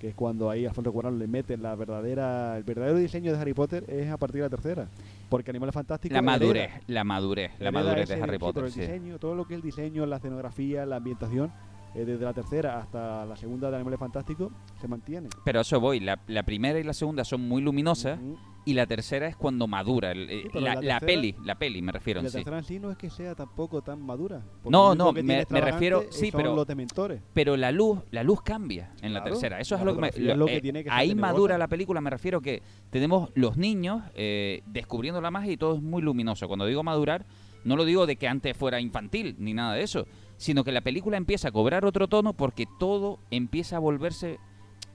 [0.06, 3.54] que es cuando ahí Alfonso Cuarón le mete la verdadera, el verdadero diseño de Harry
[3.54, 4.86] Potter es a partir de la tercera.
[5.28, 8.80] Porque Animales Fantásticos La hereda- madurez, la madurez, la madurez de Harry Potter, el sí.
[8.82, 11.52] diseño, todo lo que es el diseño, la escenografía, la ambientación,
[11.96, 15.28] eh, desde la tercera hasta la segunda de Animales Fantásticos, se mantiene.
[15.44, 18.36] Pero eso voy, la, la primera y la segunda son muy luminosas Ujú.
[18.66, 20.10] Y la tercera es cuando madura.
[20.10, 22.34] el- eh, Sí, la, peli, la peli me refiero la sí.
[22.34, 24.42] tercera en sí no es que sea tampoco tan madura.
[24.64, 27.22] No, no, me- refiero- sí, son pero- los dementores.
[27.32, 29.58] Pero la luz, la luz cambia en la tercera.
[29.60, 31.68] Eso es lo que me, es lo que eh, tiene que ser ahí madura la
[31.68, 36.02] película, me refiero que tenemos los niños eh, descubriendo la magia y todo es muy
[36.02, 36.46] luminoso.
[36.48, 37.24] Cuando digo madurar,
[37.64, 40.80] no lo digo de que antes fuera infantil ni nada de eso, sino que la
[40.82, 44.38] película empieza a cobrar otro tono porque todo empieza a volverse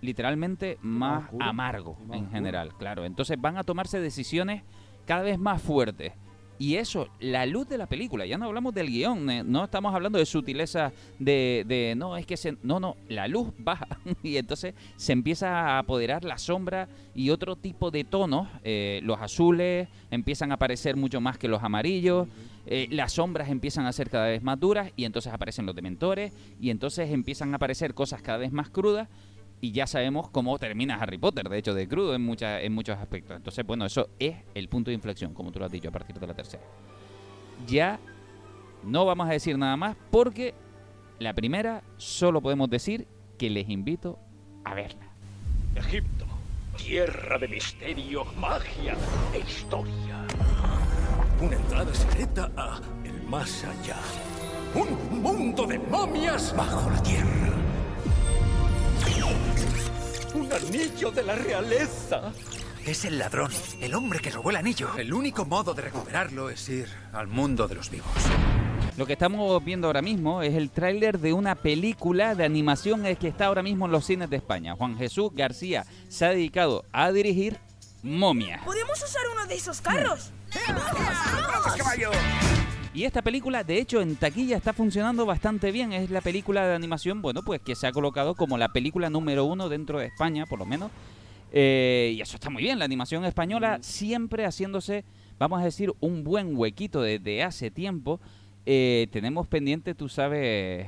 [0.01, 1.45] literalmente más oscuro.
[1.45, 2.31] amargo más en oscuro.
[2.31, 3.05] general, claro.
[3.05, 4.63] Entonces van a tomarse decisiones
[5.05, 6.13] cada vez más fuertes.
[6.61, 9.95] Y eso, la luz de la película, ya no hablamos del guion, eh, no estamos
[9.95, 13.87] hablando de sutileza de, de no, es que se, no, no, la luz baja
[14.21, 19.19] y entonces se empieza a apoderar la sombra y otro tipo de tonos, eh, los
[19.19, 22.27] azules empiezan a aparecer mucho más que los amarillos,
[22.67, 26.31] eh, las sombras empiezan a ser cada vez más duras y entonces aparecen los dementores
[26.59, 29.09] y entonces empiezan a aparecer cosas cada vez más crudas
[29.61, 32.97] y ya sabemos cómo termina Harry Potter, de hecho, de crudo en, muchas en muchos
[32.97, 33.37] aspectos.
[33.37, 36.19] Entonces, bueno, eso es el punto de inflexión, como tú lo has dicho, a partir
[36.19, 36.63] de la tercera.
[37.67, 37.99] Ya
[38.83, 40.55] no vamos a decir nada más porque
[41.19, 44.17] la primera solo podemos decir que les invito
[44.63, 45.07] a verla.
[45.75, 46.25] Egipto,
[46.75, 48.95] tierra de misterio, magia
[49.31, 50.25] e historia.
[51.39, 53.97] Una entrada secreta a el más allá.
[54.73, 57.60] Un mundo de momias bajo la tierra.
[60.33, 62.31] Un anillo de la realeza.
[62.85, 64.89] Es el ladrón, el hombre que robó el anillo.
[64.97, 68.09] El único modo de recuperarlo es ir al mundo de los vivos.
[68.97, 73.27] Lo que estamos viendo ahora mismo es el tráiler de una película de animación que
[73.27, 74.75] está ahora mismo en los cines de España.
[74.75, 77.57] Juan Jesús García se ha dedicado a dirigir
[78.03, 78.61] Momia.
[78.65, 80.31] ¿Podemos usar uno de esos carros?
[82.93, 85.93] Y esta película, de hecho, en taquilla está funcionando bastante bien.
[85.93, 89.45] Es la película de animación, bueno, pues que se ha colocado como la película número
[89.45, 90.91] uno dentro de España, por lo menos.
[91.53, 92.79] Eh, y eso está muy bien.
[92.79, 95.05] La animación española siempre haciéndose,
[95.39, 98.19] vamos a decir, un buen huequito desde hace tiempo.
[98.65, 100.85] Eh, tenemos pendiente, tú sabes,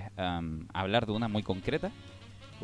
[0.74, 1.90] hablar de una muy concreta,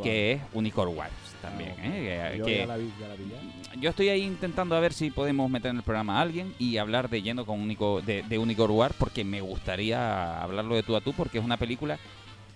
[0.03, 1.73] que es Unicorn Wars también.
[1.79, 2.35] ¿eh?
[2.38, 3.79] Yo que- ya la vi, ya la vi ya.
[3.81, 6.77] yo estoy ahí intentando a ver si podemos meter en el programa a alguien y
[6.77, 10.95] hablar de lleno con Unico, de, de Unicorn War porque me gustaría hablarlo de tú
[10.95, 11.97] a tú porque es una película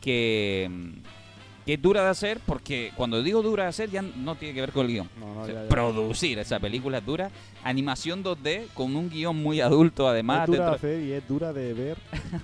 [0.01, 0.89] que, mm,
[1.65, 4.59] que es dura de hacer porque cuando digo dura de hacer ya no tiene que
[4.61, 5.09] ver con el guion.
[5.17, 5.69] No, no, O sea, ya, ya.
[5.69, 7.31] Producir esa película es dura,
[7.63, 10.41] animación 2D con un guion muy adulto además.
[10.41, 11.97] es dura de hacer y es dura de ver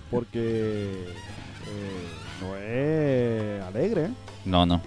[0.10, 1.04] porque
[1.68, 2.08] eh,
[2.42, 4.10] no es alegre.
[4.46, 4.82] No, no.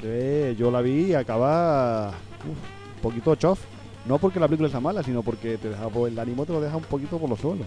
[0.00, 3.60] Que yo la vi y acaba un poquito chof.
[4.06, 6.76] No porque la película sea mala, sino porque te deja el ánimo te lo deja
[6.76, 7.66] un poquito por los suelos.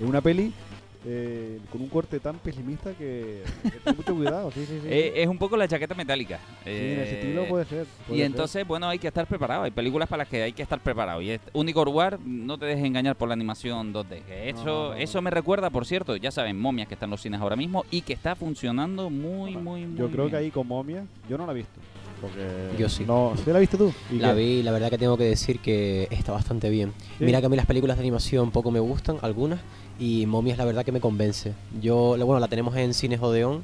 [0.00, 0.52] Es una peli
[1.04, 4.50] eh, con un corte tan pesimista que, que ten mucho cuidado.
[4.50, 4.88] Sí, sí, sí.
[4.88, 6.38] Eh, es un poco la chaqueta metálica.
[6.64, 7.86] Sí, en ese Eh, estilo puede ser.
[8.10, 8.20] Y ser.
[8.26, 9.62] entonces, bueno, hay que estar preparado.
[9.62, 11.22] Hay películas para las que hay que estar preparado.
[11.22, 14.22] Y este- Unicorn War, no te dejes engañar por la animación 2D.
[14.22, 17.04] que Eso, No, no, no, eso me recuerda, por cierto, ya saben, Momias que está
[17.06, 20.30] en los cines ahora mismo y que está funcionando muy, muy, muy Yo creo bien.
[20.30, 21.80] que ahí con Momia, yo no la he visto.
[22.20, 23.04] Porque Yo sí.
[23.06, 23.92] No, ¿sí la viste tú?
[24.10, 24.40] ¿Y La qué?
[24.40, 26.92] vi, la verdad que tengo que decir que está bastante bien.
[27.16, 27.24] Sí.
[27.24, 29.60] Mira que a mí las películas de animación poco me gustan, algunas,
[29.98, 31.54] y Momia es la verdad que me convence.
[31.80, 33.62] Yo, la- bueno, la tenemos en Cines Odeón,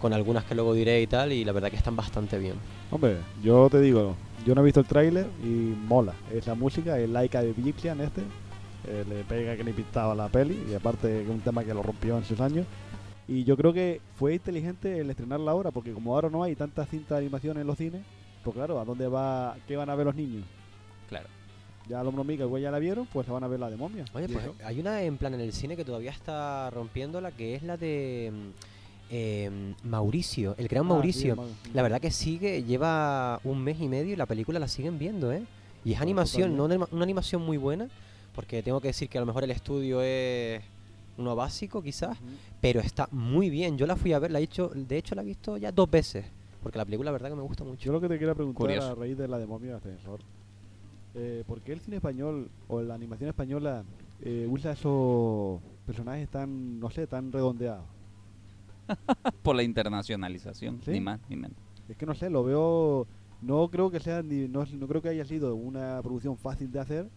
[0.00, 2.54] con algunas que luego diré y tal, y la verdad que están bastante bien.
[2.90, 5.46] Hombre, yo te digo, yo no he visto el tráiler y
[5.86, 6.14] mola.
[6.32, 8.22] Es la música, es laica de Egyptian este.
[8.88, 11.82] eh, le pega que ni pintaba la peli y aparte es un tema que lo
[11.82, 12.64] rompió en sus años.
[13.28, 16.84] Y yo creo que fue inteligente el estrenarla ahora porque como ahora no hay tanta
[16.86, 18.00] cinta de animación en los cines,
[18.42, 19.54] pues claro, ¿a dónde va?
[19.68, 20.44] ¿Qué van a ver los niños?
[21.10, 21.28] Claro.
[21.90, 24.04] Ya los Mica igual ya la vieron, pues se van a ver la de momia.
[24.14, 24.54] Oye, pues eso.
[24.64, 28.30] hay una en plan en el cine que todavía está rompiéndola, que es la de
[28.32, 28.48] mm,
[29.10, 29.50] eh,
[29.84, 31.34] Mauricio, el gran Ah, Mauricio.
[31.34, 34.98] sí, La verdad que sigue, lleva un mes y medio y la película la siguen
[34.98, 35.42] viendo, ¿eh?
[35.84, 37.88] Y es Ah, animación, no una, una animación muy buena,
[38.34, 40.62] porque tengo que decir que a lo mejor el estudio es
[41.18, 42.16] uno básico quizás,
[42.60, 43.76] pero está muy bien.
[43.76, 45.90] Yo la fui a ver, la he hecho, de hecho la he visto ya dos
[45.90, 46.24] veces,
[46.62, 47.90] porque la película la verdad que me gusta Yo mucho.
[47.92, 48.90] lo que te quería preguntar Curioso.
[48.92, 50.20] a raíz de la de Momia Ascensor,
[51.14, 53.84] eh, ¿por qué el cine español o la animación española
[54.22, 57.84] eh, usa esos personajes tan, no sé, tan redondeados?
[59.42, 60.92] Por la internacionalización, ¿Sí?
[60.92, 61.56] ni más ni menos.
[61.88, 63.06] Es que no sé, lo veo,
[63.42, 66.80] no creo que sea, ni, no, no creo que haya sido una producción fácil de
[66.80, 67.08] hacer,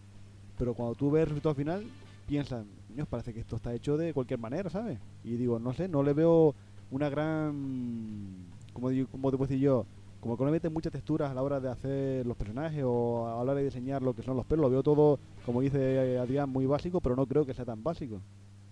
[0.58, 1.84] pero cuando tú ves el resultado final,
[2.26, 4.98] piensan, "Coño, parece que esto está hecho de cualquier manera, ¿sabes?
[5.24, 6.54] Y digo, no sé, no le veo
[6.90, 9.86] una gran, como, digo, como te puedo decir yo,
[10.24, 13.30] como que no meten muchas texturas a la hora de hacer los personajes o a
[13.44, 16.48] la hora de diseñar lo que son los pelos, lo veo todo, como dice Adrián,
[16.48, 18.22] muy básico, pero no creo que sea tan básico.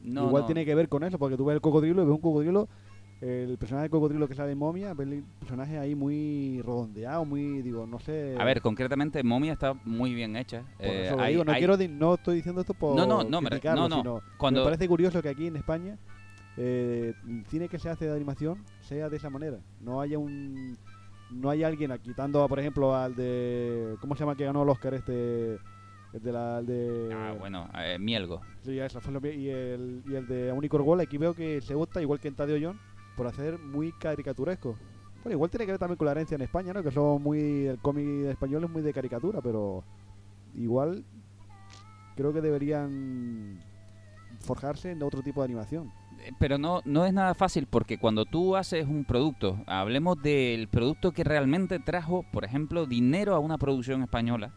[0.00, 0.46] No, Igual no.
[0.46, 2.68] tiene que ver con eso, porque tú ves el cocodrilo y ves un cocodrilo,
[3.20, 7.60] el personaje del cocodrilo que sale en momia, ves el personaje ahí muy redondeado, muy,
[7.60, 8.34] digo, no sé.
[8.38, 10.62] A ver, concretamente, Momia está muy bien hecha.
[10.78, 13.04] por Eh, eso lo hay- digo, no hay- quiero, no estoy diciendo esto por No,
[13.04, 13.96] no, no, me no, no.
[13.98, 15.98] sino Cuando- me parece curioso que aquí en España
[16.56, 17.14] eh,
[17.48, 19.58] cine que se hace de animación sea de esa manera.
[19.80, 20.76] No haya un,
[21.32, 24.68] no hay alguien aquí, quitando, por ejemplo, al de, ¿cómo se llama que ganó el
[24.68, 25.58] Oscar este?
[26.12, 27.10] El de la, el de...
[27.14, 28.42] Ah, bueno, eh, Mielgo.
[28.62, 31.74] Sí, eso fue lo y el, y el de Unicorn Wall, aquí veo que se
[31.74, 32.78] opta, igual que en Tadio John,
[33.16, 34.76] por hacer muy caricaturesco.
[35.22, 36.82] Bueno, igual tiene que ver también con la herencia en España, ¿no?
[36.82, 37.66] Que son muy.
[37.66, 39.84] El cómic español es muy de caricatura, pero.
[40.54, 41.04] Igual.
[42.16, 43.60] Creo que deberían.
[44.40, 45.92] Forjarse en otro tipo de animación.
[46.38, 51.12] Pero no, no es nada fácil porque cuando tú haces un producto, hablemos del producto
[51.12, 54.52] que realmente trajo, por ejemplo, dinero a una producción española.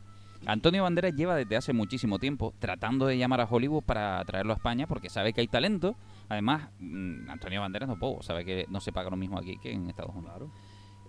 [0.46, 4.58] Antonio Banderas lleva desde hace muchísimo tiempo tratando de llamar a Hollywood para traerlo a
[4.58, 5.96] España porque sabe que hay talento.
[6.30, 9.72] Además, mm, Antonio Banderas no bobo, sabe que no se paga lo mismo aquí que
[9.72, 10.36] en Estados Unidos.
[10.36, 10.52] Claro.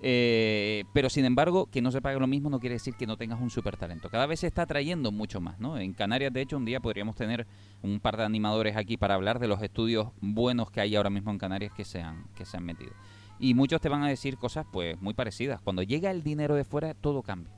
[0.02, 3.16] Eh, pero sin embargo, que no se pague lo mismo no quiere decir que no
[3.16, 4.10] tengas un super talento.
[4.10, 5.78] Cada vez se está trayendo mucho más, ¿no?
[5.78, 7.46] En Canarias, de hecho, un día podríamos tener
[7.90, 11.31] un par de animadores aquí para hablar de los estudios buenos que hay ahora mismo
[11.31, 12.92] en Canarias que se han, que se han metido.
[13.38, 15.61] Y muchos te van a decir cosas pues muy parecidas.
[15.61, 17.53] Cuando llega el dinero de fuera, todo cambia.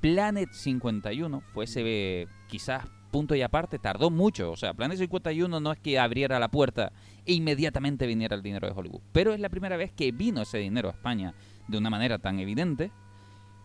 [0.00, 4.50] Planet 51 fue ese quizás punto y aparte, tardó mucho.
[4.50, 6.90] O sea, Planet 51 no es que abriera la puerta
[7.24, 9.02] e inmediatamente viniera el dinero de Hollywood.
[9.12, 11.34] Pero es la primera vez que vino ese dinero a España
[11.68, 12.90] de una manera tan evidente.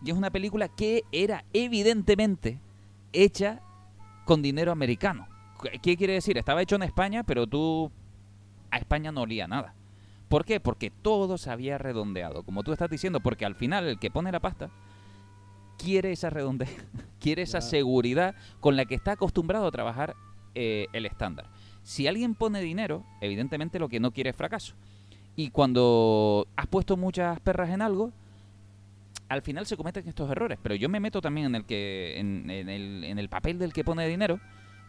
[0.04, 2.60] Y es una película que era evidentemente
[3.12, 3.60] hecha
[4.24, 5.26] con dinero americano.
[5.62, 6.38] ¿Qué- ¿Qué quiere decir?
[6.38, 7.90] Estaba hecho en España, pero tú
[8.70, 9.74] a España no olía nada.
[10.28, 10.60] ¿Por qué?
[10.60, 14.30] Porque todo se había redondeado, como tú estás diciendo, porque al final el que pone
[14.30, 14.68] la pasta
[15.78, 16.68] quiere esa redondez,
[17.20, 20.14] quiere esa seguridad con la que está acostumbrado a trabajar
[20.54, 21.46] eh, el estándar.
[21.82, 24.74] Si alguien pone dinero, evidentemente lo que no quiere es fracaso.
[25.36, 28.10] Y cuando has puesto muchas perras en algo,
[29.28, 30.58] al final se cometen estos errores.
[30.62, 33.72] Pero yo me meto también en el que en, en el, en el papel del
[33.72, 34.40] que pone dinero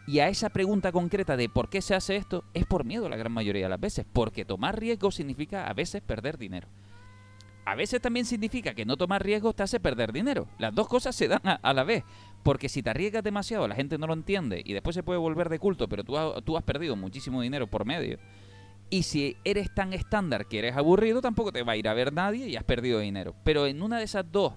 [0.06, 3.16] y a esa pregunta concreta de por qué se hace esto es por miedo la
[3.16, 6.68] gran mayoría de las veces, porque tomar riesgo significa a veces perder dinero.
[7.64, 10.48] A veces también significa que no tomar riesgo te hace perder dinero.
[10.58, 12.02] Las dos cosas se dan a, la vez.
[12.42, 15.50] Porque si te arriesgas demasiado, la gente no lo entiende y después se puede volver
[15.50, 18.18] de culto, pero tú, tú has perdido muchísimo dinero por medio.
[18.88, 22.12] Y si eres tan estándar que eres aburrido, tampoco te va a ir a ver
[22.12, 23.36] nadie y has perdido dinero.
[23.44, 24.54] Pero en una de esas dos,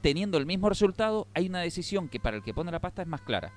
[0.00, 3.08] teniendo el mismo resultado, hay una decisión que para el que pone la pasta es
[3.08, 3.52] más clara.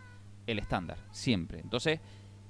[0.47, 1.59] El estándar, siempre.
[1.59, 1.99] Entonces,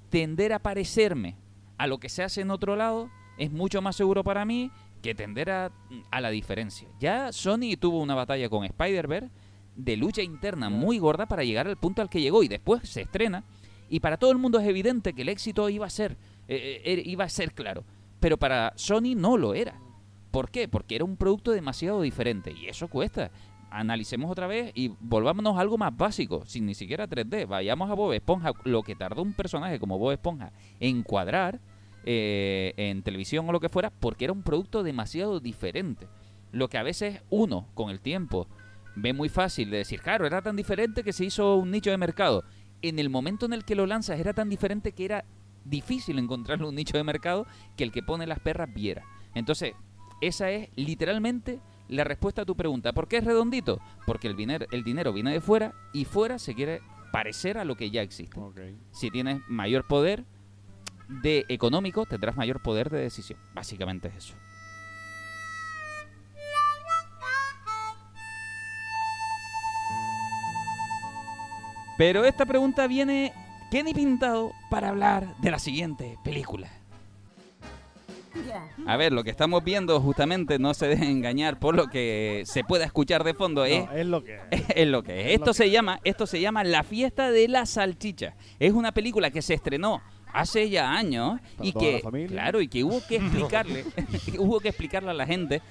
[0.09, 1.35] tender a parecerme
[1.77, 5.13] a lo que se hace en otro lado es mucho más seguro para mí que
[5.13, 5.71] tender a,
[6.09, 6.87] a la diferencia.
[6.99, 9.29] Ya Sony tuvo una batalla con Spider-Verse
[9.75, 13.01] de lucha interna muy gorda para llegar al punto al que llegó y después se
[13.01, 13.43] estrena
[13.89, 17.03] y para todo el mundo es evidente que el éxito iba a ser eh, eh,
[17.05, 17.83] iba a ser claro,
[18.19, 19.79] pero para Sony no lo era.
[20.31, 20.67] ¿Por qué?
[20.67, 23.31] Porque era un producto demasiado diferente y eso cuesta.
[23.77, 27.47] Analicemos otra vez y volvámonos a algo más básico, sin ni siquiera 3D.
[27.47, 31.59] Vayamos a Bob Esponja, lo que tardó un personaje como Bob Esponja en cuadrar
[32.03, 36.07] eh, en televisión o lo que fuera, porque era un producto demasiado diferente.
[36.51, 38.47] Lo que a veces uno, con el tiempo,
[38.95, 41.97] ve muy fácil de decir, claro, era tan diferente que se hizo un nicho de
[41.97, 42.45] mercado.
[42.81, 45.23] En el momento en el que lo lanzas era tan diferente que era
[45.65, 49.03] difícil encontrarle un nicho de mercado que el que pone las perras viera.
[49.35, 49.75] Entonces,
[50.19, 51.59] esa es literalmente
[51.89, 52.93] la respuesta a tu pregunta.
[52.93, 53.79] ¿Por qué es redondito?
[54.05, 57.75] Porque el, dinero el dinero viene de fuera y fuera se quiere parecer a lo
[57.75, 58.39] que ya existe.
[58.91, 60.25] Si tienes mayor poder
[61.07, 63.39] de económico, tendrás mayor poder de decisión.
[63.53, 64.35] Básicamente es eso.
[71.97, 73.33] Pero esta pregunta viene
[73.71, 76.69] Kenny Pintado para hablar de la siguiente película.
[78.85, 82.63] A ver, lo que estamos viendo justamente no se dejen engañar por lo que se
[82.63, 83.65] pueda escuchar de fondo.
[83.65, 84.63] es No, es lo que es.
[84.75, 85.27] es lo que es.
[85.27, 88.35] Es Esto se que llama, esto se llama La fiesta de la salchicha.
[88.59, 90.01] Es una película que se estrenó
[90.33, 93.85] hace ya años Para y que claro y que hubo que explicarle
[94.37, 95.61] hubo que explicarle a la gente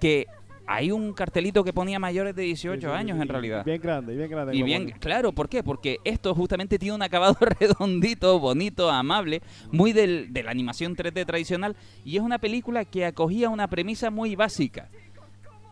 [0.00, 0.26] que
[0.66, 3.80] hay un cartelito que ponía mayores de 18 Sí, sí, años sí, en realidad Bien
[3.80, 4.56] grande, y bien grande.
[4.56, 5.62] y bien, claro, ¿por qué?
[5.62, 11.24] Porque esto justamente tiene un acabado redondito, bonito, amable, muy del, de la animación 3D
[11.26, 14.88] tradicional, y es una película que acogía una premisa muy básica.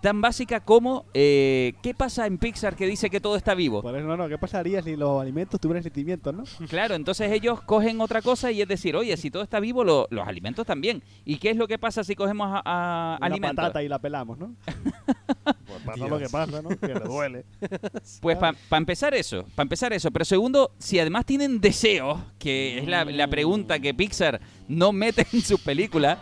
[0.05, 3.81] Tan básica como, eh, ¿qué pasa en Pixar que dice que todo está vivo?
[3.81, 6.45] Por eso, no, no, ¿qué pasaría si los alimentos tuvieran sentimientos, no?
[6.69, 10.07] Claro, entonces ellos cogen otra cosa y es decir, oye, si todo está vivo, lo-
[10.11, 11.03] los alimentos también.
[11.25, 13.57] ¿Y qué es lo que pasa si cogemos a, a Una alimentos?
[13.57, 14.55] patata y la pelamos, ¿no?
[15.67, 16.69] pues pasa lo que pasa, ¿no?
[16.69, 17.45] Que le duele.
[18.21, 20.11] Pues para empezar eso, para empezar eso.
[20.11, 24.39] Pero segundo, si además tienen deseos, que es la, la pregunta que Pixar
[24.69, 26.19] no mete en sus películas,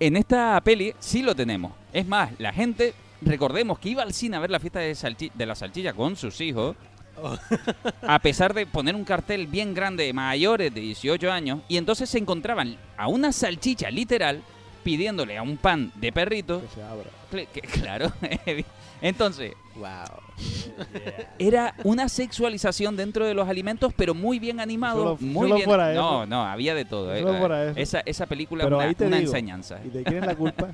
[0.00, 1.72] en esta peli sí lo tenemos.
[1.92, 2.92] Es más, la gente,
[3.24, 6.16] recordemos que iba al cine a ver la fiesta de, salchi- de la salchicha con
[6.16, 6.76] sus hijos,
[8.02, 12.08] a pesar de poner un cartel bien grande de mayores de 18 años, y entonces
[12.10, 14.42] se encontraban a una salchicha literal
[14.82, 16.60] pidiéndole a un pan de perrito.
[16.60, 17.04] Que se abra.
[17.52, 18.12] Que- Claro,
[19.02, 19.88] entonces Wow.
[21.38, 25.66] era una sexualización dentro de los alimentos, pero muy bien animado, Solo- muy solo bien.
[25.68, 26.00] fuera eso.
[26.00, 27.12] no, no, había de todo.
[27.14, 27.20] eh.
[27.20, 27.72] Eso.
[27.76, 29.80] Esa, esa película es una, ahí te una digo, enseñanza.
[29.84, 30.68] ¿Y de quién es la culpa?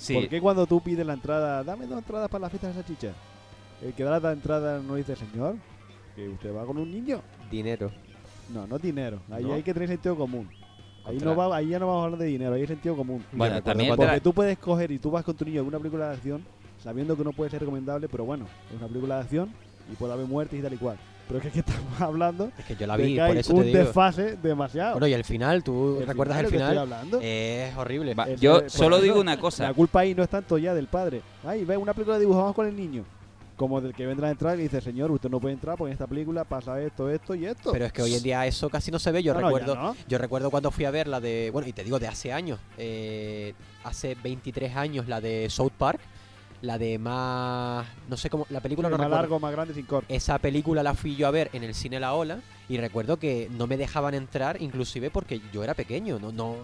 [0.00, 0.14] Sí.
[0.14, 3.12] ¿Por qué cuando tú pides la entrada, dame dos entradas para la fiesta de salchicha?
[3.82, 5.56] El que da la entrada no dice, señor,
[6.16, 7.20] que usted va con un niño.
[7.50, 7.90] Dinero.
[8.52, 9.20] No, no dinero.
[9.30, 9.52] Ahí ¿No?
[9.52, 10.48] hay que tener sentido común.
[11.04, 12.96] Ahí, Contra- no va, ahí ya no vamos a hablar de dinero, ahí hay sentido
[12.96, 13.22] común.
[13.32, 15.64] Bueno, recuerdo también la- Porque tú puedes coger y tú vas con tu niño a
[15.64, 16.44] una película de acción
[16.82, 19.50] sabiendo que no puede ser recomendable, pero bueno, es una película de acción
[19.92, 20.98] y puede haber muertes y tal y cual.
[21.30, 23.38] Pero es que aquí estamos hablando Es que yo la de vi, que por hay
[23.38, 23.78] eso un te digo.
[23.78, 24.92] desfase demasiado.
[24.92, 26.78] Bueno, y el final, ¿tú El recuerdas final, el estoy final?
[26.78, 27.20] hablando.
[27.22, 28.14] Es horrible.
[28.14, 29.62] Va, yo es- solo digo una cosa.
[29.64, 31.22] La culpa ahí no es tanto ya del padre.
[31.44, 33.04] Ay, ve una película vamos con el niño.
[33.56, 35.92] Como del que vendrá a entrar y dice, señor, usted no puede entrar porque en
[35.92, 37.72] esta película pasa esto, esto y esto.
[37.72, 39.22] Pero es que hoy en día eso casi no se ve.
[39.22, 39.96] Yo No, no, ya recuerdo no.
[40.08, 42.58] yo recuerdo cuando fui a ver la de, bueno, y te digo de hace años,
[42.78, 43.52] eh,
[43.84, 46.00] hace 23 años la de South Park,
[46.62, 49.22] la de más, no sé cómo, la película no más recuerdo.
[49.22, 50.14] largo, más grande, sin corte.
[50.14, 53.48] Esa película la fui yo a ver en el cine La Ola y recuerdo que
[53.56, 56.56] no me dejaban entrar inclusive porque yo era pequeño, no no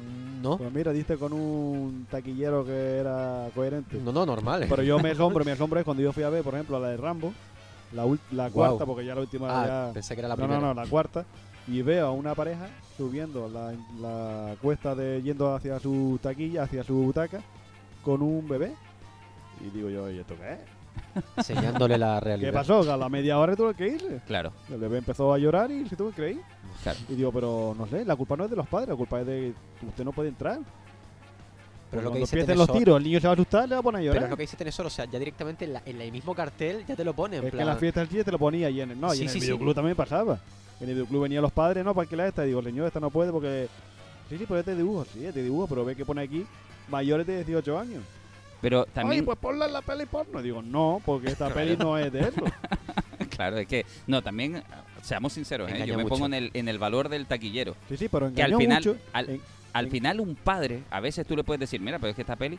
[0.43, 3.97] no Pues mira, diste con un taquillero que era coherente.
[3.99, 4.67] no, no normal.
[4.69, 6.89] Pero yo me asombro, me asombro es cuando yo fui a ver, por ejemplo, la
[6.91, 7.33] de Rambo,
[7.93, 9.93] la, la cuarta, porque ya la última Ah, ya...
[9.95, 10.61] pensé que era la no, primera.
[10.61, 11.25] no, no, la cuarta.
[11.69, 16.85] Y veo a una pareja subiendo la, la cuesta de yendo hacia su taquilla, hacia
[16.85, 17.41] su butaca,
[18.05, 18.73] con un bebé.
[19.61, 20.59] Y digo yo, ¿y esto qué es?
[21.37, 22.51] Enseñándole la realidad.
[22.51, 22.83] ¿Qué pasó?
[22.83, 24.21] Que a la media hora tuve que irse.
[24.27, 26.40] Claro, El bebé empezó a llorar y se tuvo que ir.
[26.83, 26.99] claro.
[27.09, 29.27] Y digo, pero no sé, la culpa no es de los padres, la culpa es
[29.27, 30.59] de que usted no puede entrar.
[31.90, 33.75] Pero lo que dice empiecen los Tenesor- tiros, el niño se va a asustar, le
[33.77, 34.25] va a poner a Pero llorar.
[34.25, 36.85] es lo que dice Tenesor, o sea, ya directamente en, la- en el mismo cartel
[36.87, 38.38] ya te lo pone en Es que plan en la fiesta del chiste te lo
[38.38, 39.47] ponía y en el, no, y Sí, en el sí, sí.
[39.47, 40.40] videoclub también pasaba.
[40.81, 42.45] En el videoclub venían los padres, no, para que la esta.
[42.45, 43.69] Y digo, señor, esta no puede porque.
[44.29, 46.45] Sí, sí, pero este dibujo, sí, este dibujo, pero ve que pone aquí
[46.88, 48.03] mayores de 18 años.
[48.61, 50.40] Pero Ay, también, pues ponla en la peli porno.
[50.42, 52.42] Digo, no, porque esta peli no es de eso.
[53.31, 54.62] claro, es que, no, también,
[55.03, 55.85] seamos sinceros, ¿eh?
[55.87, 56.14] Yo me mucho.
[56.14, 57.75] pongo en el, en el valor del taquillero.
[57.88, 58.97] Sí, sí, pero Que al final, mucho.
[59.12, 59.40] al, en-
[59.73, 62.23] al en- final un padre, a veces tú le puedes decir, mira, pero es que
[62.23, 62.59] esta peli,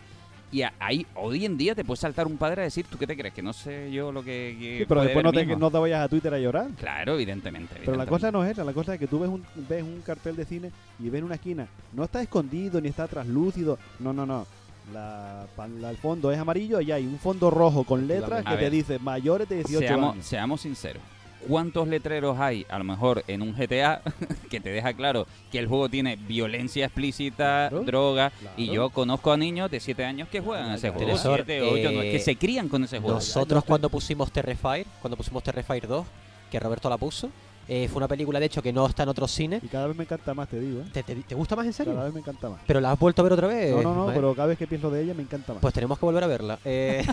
[0.49, 3.17] y ahí, hoy en día te puede saltar un padre a decir, ¿tú qué te
[3.17, 3.33] crees?
[3.33, 4.55] Que no sé yo lo que...
[4.57, 5.57] que sí, pero después no te, hijo?".
[5.57, 6.67] no te vayas a Twitter a llorar.
[6.79, 7.75] Claro, evidentemente.
[7.83, 10.01] Pero la cosa no es esa, la cosa es que tú ves un, ves un
[10.05, 11.67] cartel de cine y ves en una esquina.
[11.91, 13.77] No está escondido ni está translúcido.
[13.99, 14.47] No, no, no.
[14.93, 18.55] La, pan- la- el fondo es amarillo y hay un fondo rojo con letras que
[18.55, 20.25] te dice mayores de 18 seamos, años.
[20.25, 21.01] seamos sinceros.
[21.47, 24.01] ¿Cuántos letreros hay, a lo mejor, en un GTA
[24.49, 28.31] que te deja claro que el juego tiene violencia explícita, Claro, droga?
[28.31, 28.55] claro.
[28.57, 31.15] Y yo conozco a niños de 7 años que juegan a ese juego.
[31.17, 33.15] 7, 8, eh, que se crían con ese juego.
[33.15, 36.05] Nosotros cuando pusimos Terrifier, cuando pusimos Terrifier 2,
[36.51, 37.29] que Roberto la puso,
[37.67, 39.63] eh, fue una película de hecho que no está en otros cines.
[39.63, 40.81] Y cada vez me encanta más, te digo.
[40.81, 40.85] ¿eh?
[40.93, 41.93] ¿Te, te, te gusta más en serio?
[41.93, 42.61] Cada vez me encanta más.
[42.65, 43.75] ¿Pero la has vuelto a ver otra vez?
[43.75, 44.15] No, no, no, Ismael?
[44.15, 45.61] pero cada vez que pienso de ella me encanta más.
[45.61, 46.59] Pues tenemos que volver a verla.
[46.63, 47.05] Eh,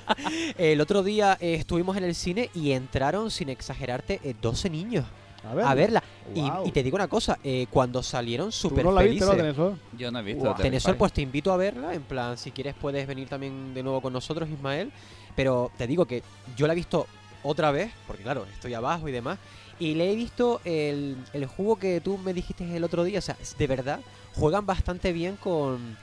[0.58, 5.06] el otro día eh, estuvimos en el cine y entraron, sin exagerarte, eh, 12 niños
[5.44, 6.02] a, ver, a verla.
[6.34, 6.66] Y- Guau.
[6.66, 9.56] Y, te digo una cosa, eh, cuando salieron ¿Tú súper no la viste, felices.
[9.56, 9.78] no?
[9.96, 10.42] Yo no he visto.
[10.42, 10.62] Terrifier.
[10.66, 11.94] Tenesor, pues te invito a verla.
[11.94, 14.90] En plan, si quieres puedes venir también de nuevo con nosotros, Ismael.
[15.36, 16.22] Pero te digo que
[16.56, 17.06] yo la he visto
[17.42, 19.38] otra vez, porque claro, estoy abajo y demás.
[19.78, 23.18] Y le he visto el, el juego que tú me dijiste el otro día.
[23.18, 24.00] O sea, de verdad,
[24.34, 25.96] juegan bastante bien con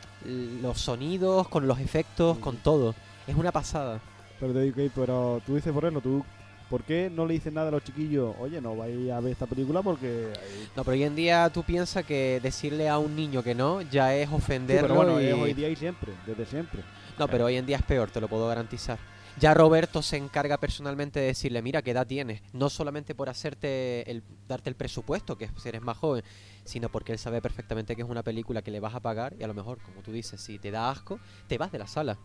[0.62, 2.94] los sonidos, con los efectos, con todo.
[3.28, 4.00] Es una pasada.
[4.40, 6.24] Pero que, pero tú dices tú,
[6.70, 8.36] ¿por qué no le dices nada a los chiquillos?
[8.40, 10.34] Oye, no vais a ver esta película porque...
[10.76, 14.16] No, pero hoy en día tú piensas que decirle a un niño que no ya
[14.16, 14.88] es Sí, ofenderlo.
[14.88, 16.82] pero bueno, y- es hoy día y siempre, desde siempre.
[17.20, 18.98] No, pero hoy en día es peor, te lo puedo garantizar.
[19.40, 22.42] Ya Roberto se encarga personalmente de decirle, mira, ¿qué edad tienes?
[22.54, 26.24] No solamente por hacerte el, darte el presupuesto, que si eres más joven,
[26.64, 29.44] sino porque él sabe perfectamente que es una película que le vas a pagar y
[29.44, 32.18] a lo mejor, como tú dices, si te da asco, te vas de la sala.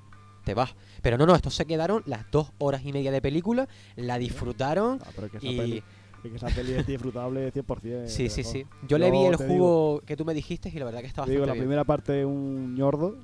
[0.44, 0.74] Te vas.
[1.02, 5.00] Pero no, no, estos se quedaron las dos horas y media de película, la disfrutaron
[5.04, 5.56] Ah, pero es que esa y...
[5.56, 5.82] peli,
[6.24, 8.06] es que esa peli es disfrutable 100%.
[8.08, 8.64] Sí, sí, sí.
[8.86, 11.24] Yo le vi el digo- jugo que tú me dijiste y la verdad que está
[11.24, 11.64] te digo, bastante la bien.
[11.64, 13.16] primera parte es un ñordo,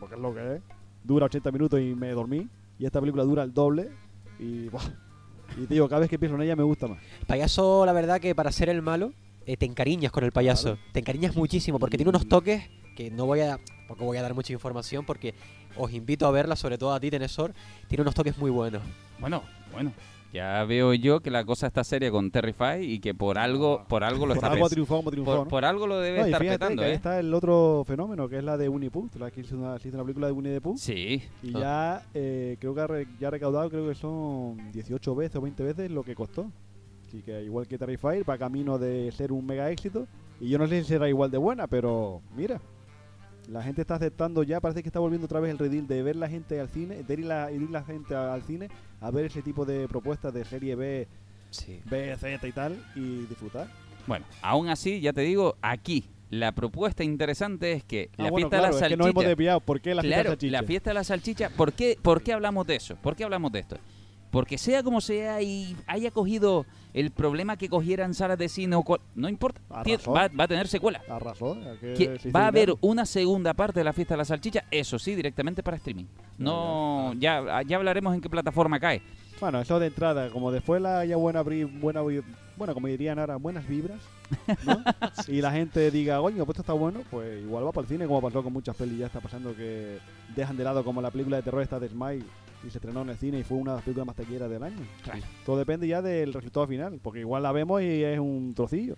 [0.00, 0.62] porque es lo que es.
[1.04, 2.48] Dura 80 minutos y me dormí.
[2.78, 3.90] Y esta película dura el doble.
[4.38, 4.82] Y, buah.
[5.56, 6.98] y te digo, cada vez que pienso en ella me gusta más.
[7.26, 9.12] Payaso, la verdad que para ser el malo,
[9.46, 10.74] eh, te encariñas con el payaso.
[10.74, 10.92] Claro.
[10.92, 13.58] Te encariñas muchísimo porque tiene unos toques que no voy a.
[13.86, 15.34] Tampoco voy a dar mucha información porque
[15.76, 17.54] os invito a verla, sobre todo a ti, Tenesor.
[17.88, 18.82] Tiene unos toques muy buenos.
[19.18, 19.92] Bueno, bueno.
[20.32, 24.04] Ya veo yo que la cosa está seria con Terrify y que por algo, por
[24.04, 25.48] algo lo Por está algo ha triunfado como triunfó, por, ¿no?
[25.48, 26.96] por algo lo debe No, estar petando, que ahí ¿eh?
[26.96, 29.08] está el otro fenómeno, que es la de Winnie Pooh.
[29.18, 30.76] La que hizo una, hizo una película de Winnie the Pooh.
[30.76, 31.22] Sí.
[31.42, 35.14] Y to- ya eh, creo que ha, re- ya ha recaudado, creo que son 18
[35.14, 36.50] veces o 20 veces lo que costó.
[37.06, 40.06] Así que igual que Terrifier, va camino de ser un mega éxito.
[40.42, 42.60] Y yo no sé si será igual de buena, pero mira.
[43.48, 46.16] La gente está aceptando ya, parece que está volviendo otra vez el redil de ver
[46.16, 48.68] la gente al cine, de ir la, ir la gente al cine
[49.00, 51.08] a ver ese tipo de propuestas de serie B,
[51.50, 51.80] Sí.
[51.88, 53.68] B, Z y tal, y disfrutar.
[54.06, 58.48] Bueno, aún así, ya te digo, aquí la propuesta interesante es que Ah, la bueno,
[58.50, 59.10] fiesta claro, de la es que salchicha...
[59.10, 59.60] hemos desviado.
[59.60, 60.52] ¿Por qué la fiesta de salchicha?
[60.60, 61.50] la fiesta de la salchicha.
[61.50, 62.96] ¿Por qué, ¿Por qué hablamos de eso?
[62.96, 63.78] ¿Por qué hablamos de esto?
[64.30, 68.76] Porque sea como sea y haya cogido el problema que cogiera en salas de cine
[68.76, 70.12] o cual- no importa, Arrasó.
[70.12, 71.00] va, va a tener secuela.
[71.08, 71.52] Arrasó.
[71.52, 74.64] ¿a qué Que va a haber una segunda parte de la fiesta de la salchicha,
[74.70, 76.04] eso sí, directamente para streaming.
[76.36, 79.02] No, ya, ya hablaremos en qué plataforma cae.
[79.40, 82.02] Bueno, eso de entrada, como después la haya buena, buena
[82.56, 84.00] bueno, como dirían ahora, buenas vibras,
[84.64, 84.82] ¿no?
[85.28, 88.06] y la gente diga, coño, pues esto está bueno, pues igual va para el cine,
[88.06, 89.98] como pasó con muchas pelis, ya está pasando que
[90.34, 92.24] dejan de lado como la película de terror esta de Smile
[92.66, 94.62] y se estrenó en el cine y fue una de las películas más taquilleras del
[94.62, 94.76] año.
[95.02, 95.22] Claro.
[95.44, 98.96] Todo depende ya del resultado final, porque igual la vemos y es un trocillo.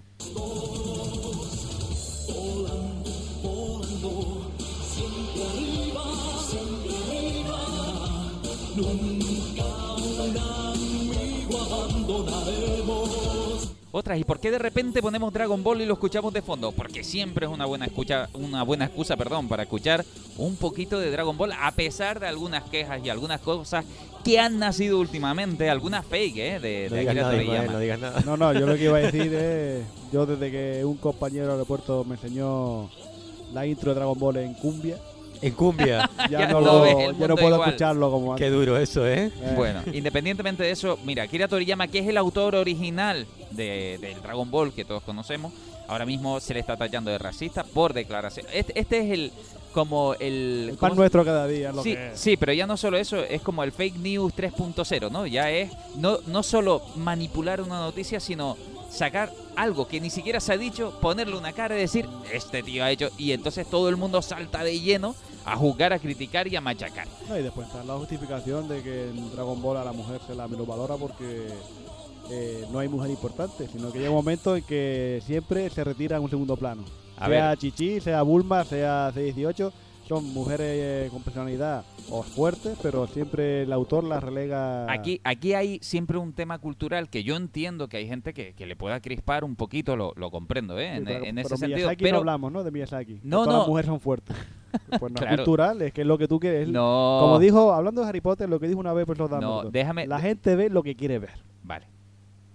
[13.93, 16.71] Otras, ¿y por qué de repente ponemos Dragon Ball y lo escuchamos de fondo?
[16.71, 20.05] Porque siempre es una buena escucha, una buena excusa, perdón, para escuchar
[20.39, 23.85] un poquito de Dragon Ball, a pesar de algunas quejas y algunas cosas
[24.25, 26.61] que han nacido últimamente, algunas fake, ¿eh?
[26.61, 28.21] De, No de digas nada, Ismael, no digas nada.
[28.25, 31.53] No, no, yo lo que iba a decir es, yo desde que un compañero del
[31.53, 32.89] aeropuerto me enseñó
[33.53, 34.99] la intro de Dragon Ball en cumbia,
[35.43, 36.09] En cumbia.
[36.31, 37.69] ya, Ya no, lo- ves el ya no mundo puedo igual.
[37.71, 38.45] escucharlo como antes.
[38.47, 39.31] Qué duro eso, ¿eh?
[39.35, 44.21] Eh, Bueno, independientemente de eso, mira, Akira Toriyama, que es el autor original de, del
[44.23, 45.53] Dragon Ball que todos conocemos,
[45.89, 48.47] ahora mismo se le está tachando de racista por declaración.
[48.53, 49.33] Este, este es el
[49.73, 52.19] como el, el ¿cómo pan nuestro cada día, lo Sí, que es.
[52.21, 55.27] sí, pero ya no solo eso, es como el fake news 3.0, ¿no?
[55.29, 58.57] Ya es no, no solo manipular una noticia, sino
[58.91, 62.83] sacar algo que ni siquiera se ha dicho, ponerle una cara y decir, este tío
[62.83, 65.15] ha hecho, y entonces todo el mundo salta de lleno
[65.45, 67.07] a juzgar, a criticar y a machacar.
[67.29, 70.35] No, y después está la justificación de que en Dragon Ball a la mujer se
[70.35, 71.47] la valora porque
[72.31, 76.17] eh, no hay mujer importante, sino que llega un momento en que siempre se retira
[76.17, 76.85] en un segundo plano.
[77.17, 77.59] A sea ver.
[77.59, 79.73] Chichi, sea Bulma, sea C18,
[80.09, 80.67] son mujeres
[81.07, 84.91] eh, con personalidad o fuertes, pero siempre el autor las relega.
[84.91, 88.67] Aquí, aquí hay siempre un tema cultural que yo entiendo que hay gente que, que
[88.67, 90.91] le pueda crispar un poquito, lo, lo comprendo, ¿eh?
[90.93, 91.77] Sí, en, pero- en pero ese sentido.
[91.79, 92.65] Miyazaki Pero no hablamos, ¿no?
[92.65, 93.15] De Miyazaki.
[93.21, 93.59] que No, todas no.
[93.59, 94.37] las mujeres son fuertes.
[94.99, 95.31] Pues no Claro.
[95.35, 96.69] es cultural, es que es lo que tú quieres.
[96.69, 99.35] no, Como dijo, hablando de Harry Potter, lo que dijo una vez pues lo no,
[99.41, 99.73] damos.
[99.73, 100.07] déjame.
[100.07, 101.33] La gente ve lo que quiere ver.
[101.63, 101.87] Vale,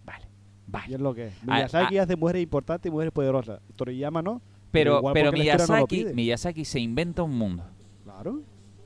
[0.05, 0.25] vale,
[0.67, 0.95] Y vale.
[0.95, 1.33] es lo que es.
[1.47, 3.59] Ah, Miyazaki hace mujeres importantes y mujeres poderosas.
[3.75, 4.41] Toriyama no.
[4.71, 6.05] Pero, pero no Miyazaki.
[6.13, 7.63] Miyazaki se inventa un mundo.
[8.03, 8.41] Claro.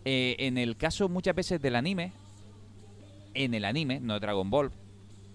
[0.06, 2.12] Eh, en el caso muchas veces del anime,
[3.34, 4.72] en el anime, no de Dragon Ball,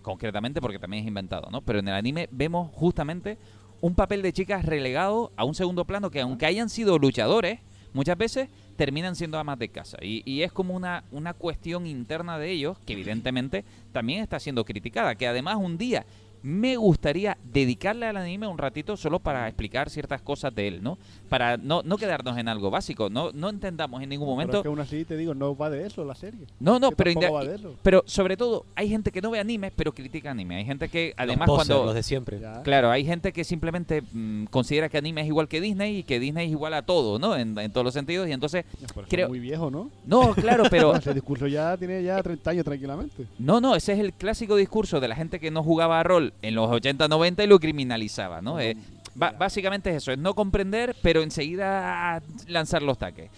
[0.03, 1.61] concretamente porque también es inventado, ¿no?
[1.63, 3.39] Pero en el anime vemos justamente
[3.81, 7.61] un papel de chicas relegado a un segundo plano que aunque hayan sido luchadores,
[7.95, 9.97] muchas veces terminan siendo amas de casa.
[10.03, 14.65] Y, y es como una, una cuestión interna de ellos que evidentemente también está siendo
[14.67, 16.05] criticada, que además un día
[16.47, 20.99] me gustaría dedicarle al anime un ratito solo para explicar ciertas cosas de él, ¿no?
[21.31, 24.63] Para no, no quedarnos en algo básico, no, no entendamos en ningún Pero momento es
[24.63, 26.47] que aún así te digo, no va de eso la serie.
[26.61, 27.75] no, no, pero, tampoco inda- va de eso.
[27.83, 30.57] pero sobre todo hay gente que no ve animes, pero critica anime.
[30.57, 31.85] Hay gente que además los cuando...
[31.87, 32.39] los de siempre.
[32.39, 32.63] Ya.
[32.63, 36.21] Claro, hay gente que simplemente mm, considera que anime es igual que Disney y que
[36.21, 37.37] Disney es igual a todo, ¿no?
[37.39, 38.29] En, en todos los sentidos.
[38.29, 39.91] Y entonces, pero creo- es muy viejo, ¿no?
[40.05, 40.85] no, claro, pero...
[40.93, 43.25] No, ese discurso ya tiene ya 30 años tranquilamente.
[43.39, 46.34] No, no, ese es el clásico discurso de la gente que no jugaba a rol
[46.43, 48.61] en los 80, 90 y lo criminalizaba, ¿no?
[48.61, 48.77] Eh,
[49.15, 53.31] ba- básicamente es eso, es no comprender, pero enseguida lanzar los taques.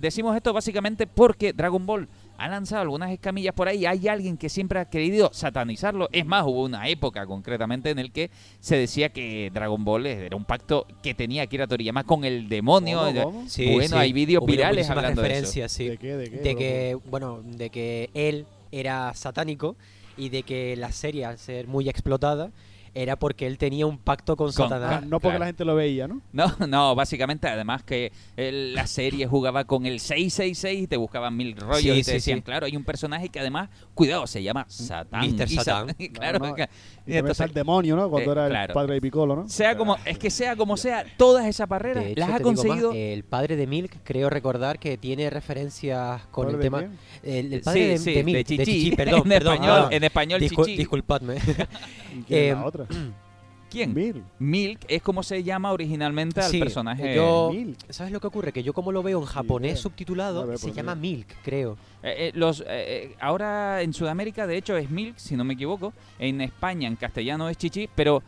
[0.00, 3.86] Decimos esto básicamente porque Dragon Ball ha lanzado algunas escamillas por ahí.
[3.86, 6.08] Hay alguien que siempre ha querido satanizarlo.
[6.10, 8.28] Es más, hubo una época concretamente en el que
[8.58, 12.98] se decía que Dragon Ball era un pacto que tenía Akira Toriyama con el demonio.
[13.04, 13.48] ¿Cómo, cómo?
[13.48, 13.94] Sí, bueno, sí.
[14.02, 15.68] hay vídeos virales hablando de eso.
[15.68, 15.88] sí.
[15.88, 16.16] ¿De qué?
[16.16, 16.36] ¿De qué?
[16.38, 19.76] de que bueno de que él era satánico
[20.16, 22.50] y de que la serie al ser muy explotada
[22.94, 25.02] era porque él tenía un pacto con, Con- Ah, Satanás.
[25.06, 25.38] no porque Claro.
[25.40, 26.20] la gente lo veía, ¿no?
[26.32, 31.56] No, no, básicamente, además que la serie jugaba con el 666 y te buscaban mil
[31.56, 32.42] rollos Sí, y te sí, decían, sí.
[32.44, 35.28] claro, hay un personaje que además, cuidado, se llama Satán.
[35.34, 35.48] Mr.
[35.48, 35.88] Satán.
[36.12, 36.64] claro, No, no.
[37.06, 38.08] Y entonces, el demonio, ¿no?
[38.08, 38.70] Cuando eh, era claro.
[38.72, 39.48] el padre de Piccolo, ¿no?
[39.48, 42.40] sea como, es que sea como sea, todas esas barreras De hecho, las ha más,
[42.42, 42.92] conseguido.
[42.94, 46.90] el padre de Milk, creo recordar que tiene referencias con ¿Padre el de tema.
[47.22, 48.90] El, el padre Sí, de, sí, de Milk, de Chichi.
[48.96, 50.76] perdón, en perdón, español, ah, en español discul- Chichi.
[50.78, 51.34] Disculpadme.
[51.36, 52.64] ¿Y quién es Eh, la
[53.70, 53.92] ¿Quién?
[53.92, 54.22] Mil.
[54.38, 57.16] Milk es como se llama originalmente al Sí, personaje.
[57.16, 57.76] yo- Milk.
[57.90, 58.52] ¿Sabes lo que ocurre?
[58.52, 59.80] Que yo como lo veo en japonés.
[59.80, 60.94] A subtitulado, ver, se pues, llama.
[60.94, 61.72] Milk, creo.
[62.02, 65.54] Eh, eh, los, eh, eh, ahora en Sudamérica, de hecho, es Milk, si no me
[65.54, 65.92] equivoco.
[66.20, 67.88] En España, en castellano, es Chichi.
[67.96, 68.22] Pero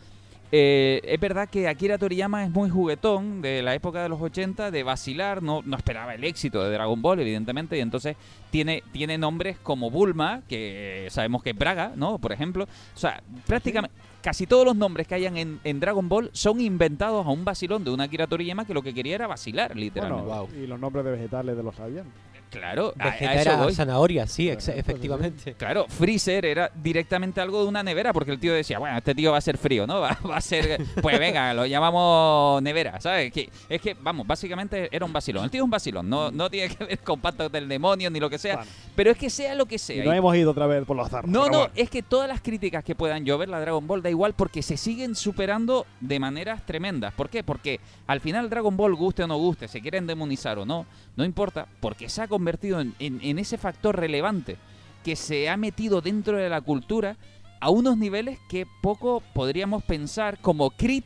[0.51, 4.73] eh, es verdad que Akira Toriyama es muy juguetón de la época de los 80,
[4.73, 5.45] de vacilar.
[5.45, 7.77] No, no esperaba el éxito de Dragon Ball, evidentemente.
[7.77, 8.17] Y entonces
[8.51, 12.19] tiene, tiene nombres como Bulma, que sabemos que es Braga, ¿no?
[12.19, 12.65] Por ejemplo.
[12.65, 13.95] O sea, prácticamente.
[14.27, 17.85] Casi todos los nombres que hayan en, en Dragon Ball son inventados a un vacilón
[17.85, 20.27] de una Akira Toriyama que lo que quería era vacilar, literalmente.
[20.27, 22.07] Bueno, y los nombres de vegetales de los sabían.
[22.51, 23.75] Claro, Vegeta era voy.
[23.75, 25.55] zanahoria, sí, ejemplo, efectivamente.
[25.59, 29.33] Claro, Freezer era directamente algo de una nevera porque el tío decía, bueno, este tío
[29.33, 30.01] va a ser frío, ¿no?
[30.07, 33.33] Va, va a ser, pues venga, lo llamamos nevera, ¿sabes?
[33.33, 35.45] Que, es que, vamos, básicamente era un vacilón.
[35.45, 38.21] El tío es un vacilón, no, no tiene que ver con pactos del demonio ni
[38.21, 40.05] lo que sea, Bueno, pero es que sea lo que y sea.
[40.05, 41.31] nos y- hemos ido otra vez por los zarros.
[41.31, 41.73] no, no, bueno.
[41.75, 44.77] es que todas las críticas que puedan llover la Dragon Ball da igual porque se
[44.77, 47.13] siguen superando de maneras tremendas.
[47.15, 47.43] ¿Por qué?
[47.43, 50.87] Porque al final Dragon Ball, guste o no guste, se quieren demonizar o no,
[51.17, 54.57] no importa, porque ha convertido en, en- en ese factor relevante
[55.03, 57.17] que se ha metido dentro de la cultura
[57.61, 61.05] a unos niveles que poco podríamos pensar como Creed,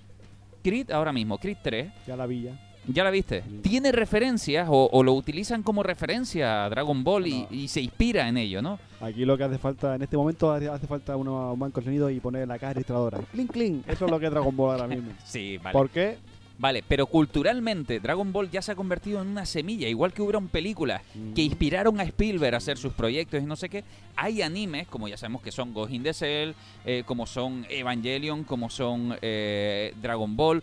[0.65, 2.59] Creed ahora mismo, Creed 3, Ya la villa.
[2.89, 3.43] ¿Ya la viste?
[3.43, 3.61] Sí.
[3.63, 7.47] Tiene referencias o, o lo utilizan como referencia a Dragon Ball y, No.
[7.51, 8.79] y se inspira en ello, ¿no?
[9.01, 12.09] Aquí lo que hace falta, en este momento hace, falta uno, un banco de sonido
[12.11, 13.19] y poner la caja registradora.
[13.33, 13.87] Clink, clink.
[13.89, 15.13] Eso es lo que es Dragon Ball ahora mismo.
[15.25, 15.73] Sí, vale.
[15.75, 16.17] ¿Por qué?
[16.61, 20.49] Vale, pero culturalmente Dragon Ball ya se ha convertido en una semilla, igual que hubieron
[20.49, 21.33] películas Mm.
[21.33, 23.83] que inspiraron a Spielberg a hacer sus proyectos y no sé qué.
[24.15, 26.53] Hay animes, como ya sabemos que son Ghost in the Cell,
[26.85, 30.63] eh, como son Evangelion, como son eh, Dragon Ball.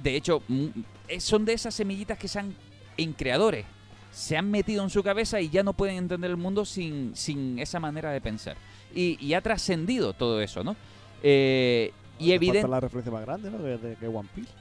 [0.00, 0.66] De hecho, mm,
[1.08, 2.54] eh, son de esas semillitas que se han
[2.96, 3.66] en creadores.
[4.12, 7.58] Se han metido en su cabeza y ya no pueden entender el mundo sin, sin
[7.58, 8.56] esa manera de pensar.
[8.94, 10.76] Y, y ha trascendido todo eso, ¿no?
[11.24, 12.68] Eh, y evidente...
[12.68, 13.58] la referencia más grande, ¿no?
[13.58, 14.52] De- One Piece.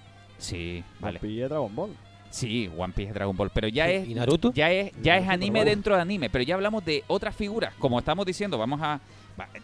[0.44, 1.20] Sí, vale.
[1.20, 1.92] One Piece es Dragon Ball.
[2.30, 4.52] Sí, One Piece es Dragon Ball, pero ya es ¿Y Naruto?
[4.54, 8.00] ya es ya es anime dentro de anime, pero ya hablamos de otras figuras, como
[8.00, 9.00] estamos diciendo, vamos a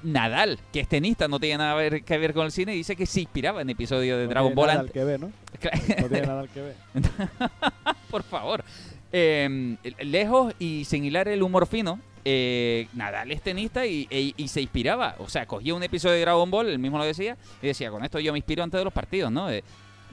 [0.03, 3.05] Nadal, que es tenista, no tiene nada ver- que ver con el cine, dice que
[3.05, 4.95] se inspiraba en episodios de No Dragon Ball nada antes.
[4.95, 5.31] al que ver, ¿no?
[6.01, 6.75] No tiene nada que ver.
[8.11, 8.63] Por favor.
[9.11, 14.47] Eh, lejos y sin hilar el humor fino, eh, Nadal es tenista y, e- y
[14.47, 15.15] se inspiraba.
[15.19, 18.03] O sea, cogía un episodio de Dragon Ball, él mismo lo decía, y decía, con
[18.03, 19.49] esto yo me inspiro antes de los partidos, ¿no?
[19.51, 19.63] Eh,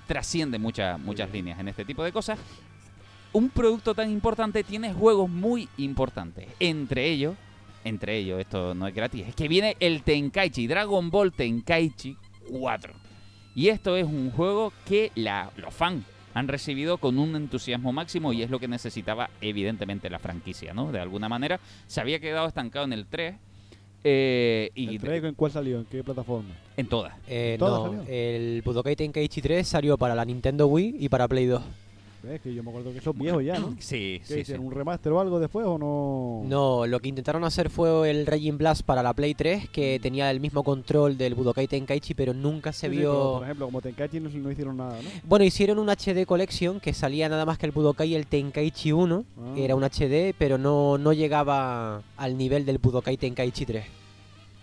[0.07, 2.38] trasciende muchas muchas líneas en este tipo de cosas.
[3.32, 6.46] Un producto tan importante tiene juegos muy importantes.
[6.59, 7.36] Entre ellos,
[7.84, 12.16] entre ellos, esto no es gratis, es que viene el Tenkaichi, Dragon Ball Tenkaichi
[12.50, 12.94] 4.
[13.54, 16.04] Y esto es un juego que la, los fans
[16.34, 20.92] han recibido con un entusiasmo máximo y es lo que necesitaba evidentemente la franquicia, ¿no?
[20.92, 23.36] De alguna manera se había quedado estancado en el 3
[24.09, 25.78] eh, y ¿El traigo en cuál salió?
[25.80, 26.54] ¿En qué plataforma?
[26.76, 27.12] en todas.
[27.26, 28.14] Eh, ¿Todas no, salió?
[28.14, 31.62] el Budokai Tenkaichi 3 salió para la Nintendo Wii y para Play 2.
[32.31, 33.77] Es que yo me acuerdo que son viejos ya, ¿no?
[33.79, 34.41] Sí, ¿Qué sí, sí.
[34.41, 34.66] hicieron?
[34.66, 36.43] ¿Un remaster o algo después o no?
[36.49, 40.31] No, lo que intentaron hacer fue el Raging Blast para la Play 3, que tenía
[40.31, 43.33] el mismo control del Budokai Tenkaichi, pero nunca se Sí, sí, pero, vio...
[43.35, 45.09] por ejemplo, como Tenkaichi no, no hicieron nada, ¿no?
[45.24, 48.93] Bueno, hicieron un HD Collection que salía nada más que el Budokai y el Tenkaichi
[48.93, 49.24] 1.
[49.39, 49.55] Ah.
[49.57, 53.85] Era un HD, pero no, no llegaba al nivel del Budokai Tenkaichi 3.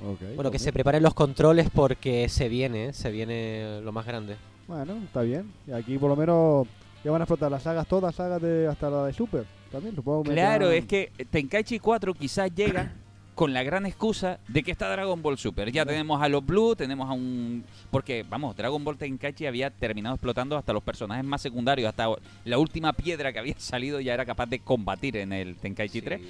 [0.05, 4.35] Ok, Bueno, que se preparen los controles porque se viene, se viene lo más grande.
[4.67, 5.51] Bueno, está bien.
[5.67, 6.67] Y aquí por lo menos
[7.03, 9.45] ya van a explotar las sagas todas, sagas de hasta la de Super.
[9.71, 10.23] También supongo.
[10.23, 12.93] Claro, meterán- es que Tenkaichi 4 quizás llega
[13.35, 15.71] con la gran excusa de que está Dragon Ball Super.
[15.71, 17.63] Ya tenemos a los Blue, tenemos a un...
[17.89, 22.07] Porque, vamos, Dragon Ball Tenkaichi había terminado explotando hasta los personajes más secundarios, hasta
[22.45, 26.21] la última piedra que había salido ya era capaz de combatir en el Tenkaichi 3.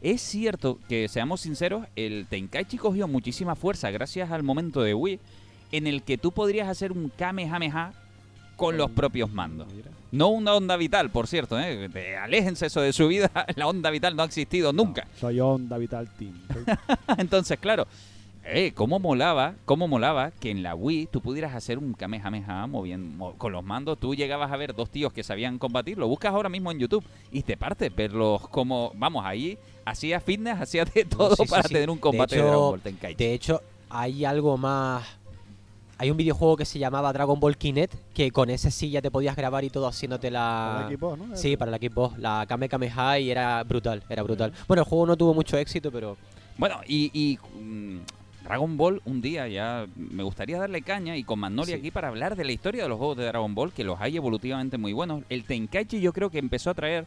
[0.00, 5.18] Es cierto que, seamos sinceros, el Tenkaichi cogió muchísima fuerza gracias al momento de Wii,
[5.72, 7.92] en el que tú podrías hacer un Kamehameha
[8.56, 9.72] con los propios mandos.
[9.72, 9.90] Mira.
[10.10, 11.88] No una onda vital, por cierto, ¿eh?
[11.88, 15.06] De- aléjense eso de su vida, la onda vital no ha existido nunca.
[15.20, 16.32] Soy Onda Vital Team.
[17.18, 17.86] Entonces, claro,
[18.44, 23.14] eh, cómo molaba, cómo molaba que en la Wii tú pudieras hacer un Kamehameha moviendo,
[23.16, 23.98] mo- con los mandos.
[23.98, 27.04] Tú llegabas a ver dos tíos que sabían combatir, lo buscas ahora mismo en YouTube
[27.30, 31.74] y te partes verlos como, vamos, ahí hacía fitness, hacía de todo sí, para sí.
[31.74, 33.24] tener un De combate de, hecho- Dragon Ball Tenkaichi.
[33.24, 35.06] De hecho, hay algo más.
[36.00, 39.10] Hay un videojuego que se llamaba Dragon Ball Kinect, que con ese sí ya te
[39.10, 40.84] podías grabar y todo haciéndote la.
[40.86, 41.36] Para Xbox, ¿no?
[41.36, 42.68] Sí, para la Xbox, la Kame
[43.20, 44.52] y era brutal, era brutal.
[44.68, 46.16] Bueno, el juego no tuvo mucho éxito, pero
[46.56, 47.98] Bueno, y, y, mm,
[48.44, 51.80] Dragon Ball, un día ya me gustaría darle caña y con Magnolia Sí.
[51.80, 54.16] aquí para hablar de la historia de los juegos de Dragon Ball, que los hay
[54.16, 55.22] evolutivamente muy buenos.
[55.28, 57.06] El Tenkaichi yo creo que empezó a traer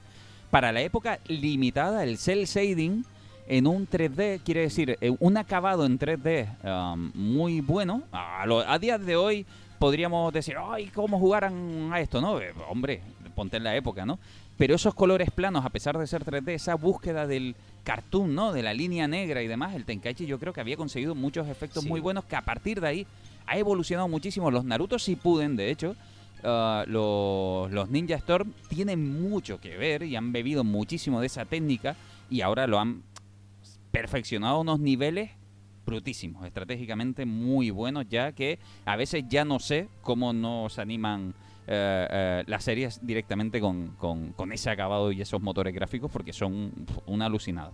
[0.49, 3.05] para la época limitada el cel shading
[3.47, 6.47] en un 3D, quiere decir, eh, un acabado en 3D
[6.93, 8.03] um, muy bueno.
[8.11, 9.45] A, lo- a días de hoy
[9.79, 12.21] podríamos decir, ay, ¿cómo jugaran a esto?
[12.21, 13.01] no Eh, Hombre,
[13.35, 14.19] ponte en la época, ¿no?
[14.57, 18.51] Pero esos colores planos, a pesar de ser 3D, esa búsqueda del cartoon, ¿no?
[18.53, 21.83] De la línea negra y demás, el Tenkaichi yo creo que había conseguido muchos efectos
[21.83, 21.89] Sí.
[21.89, 23.07] muy buenos que a partir de ahí
[23.47, 24.51] ha evolucionado muchísimo.
[24.51, 25.95] Los Naruto Shippuden, de hecho,
[26.43, 31.45] ah, los, los Ninja Storm tienen mucho que ver y han bebido muchísimo de esa
[31.45, 31.95] técnica
[32.29, 33.01] y ahora lo han
[33.91, 35.31] perfeccionado unos niveles
[35.85, 41.33] brutísimos, estratégicamente muy buenos, ya que a veces ya no sé cómo nos animan
[41.67, 46.33] eh, eh, las series directamente con, con- con ese acabado y esos motores gráficos, porque
[46.33, 46.71] son
[47.05, 47.71] una alucinada.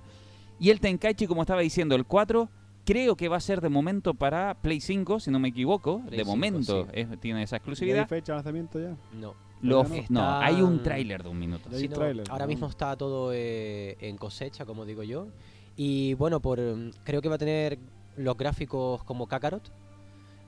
[0.59, 2.49] Y el Tenkaichi, como estaba diciendo, el 4,
[2.85, 5.99] creo que va a ser de momento para Play 5, si no me equivoco.
[6.05, 6.89] Play de 5, momento sí.
[6.93, 8.07] es- tiene esa ¿Ya hay exclusividad.
[8.07, 8.95] fecha de lanzamiento ya?
[9.19, 9.35] no.
[9.59, 11.67] No, Están- hay un tráiler de un minuto.
[11.73, 11.95] Sí, no,
[12.29, 12.47] ahora ¿no?
[12.47, 15.29] mismo está todo eh, en cosecha, como digo yo.
[15.77, 17.77] Y bueno, por mm, creo que va a tener
[18.17, 19.71] los gráficos como Kakarot.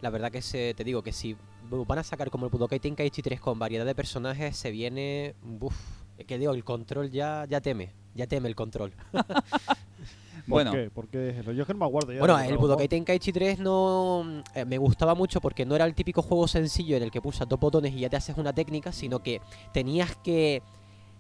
[0.02, 1.38] La verdad que se, te digo que si
[1.70, 5.36] van a sacar como el Budokai Tenkaichi 3 con variedad de personajes, se viene...
[5.62, 5.76] Uf,
[6.18, 8.92] es que digo, el control ya, ya teme, ya teme el control.
[9.14, 10.72] ¿Por Bueno.
[10.72, 10.90] qué?
[10.90, 11.52] ¿Por qué es eso?
[11.52, 12.20] Yo es que no me acuerdo ya.
[12.20, 12.88] Bueno, el Budokai.
[12.88, 16.98] Tenkaichi 3 no mm, eh, me gustaba mucho porque no era el típico juego sencillo
[16.98, 19.42] en el que pulsas dos botones y ya te haces una técnica, sino que
[19.74, 20.64] tenías que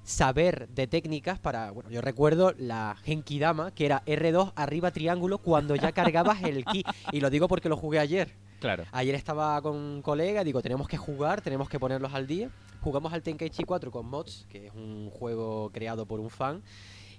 [0.09, 5.75] saber de técnicas para, bueno, yo recuerdo la Genkidama, que era R2 arriba triángulo cuando
[5.75, 8.33] ya cargabas el ki, y lo digo porque lo jugué ayer.
[8.59, 8.85] Claro.
[8.91, 12.49] Ayer estaba con un colega, digo, tenemos que jugar, tenemos que ponerlos al día.
[12.81, 16.63] Jugamos al Tenkaichi 4 con mods, que es un juego creado por un fan,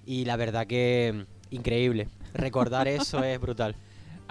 [0.05, 2.09] y la verdad que mm, increíble.
[2.33, 3.75] Recordar eso es brutal.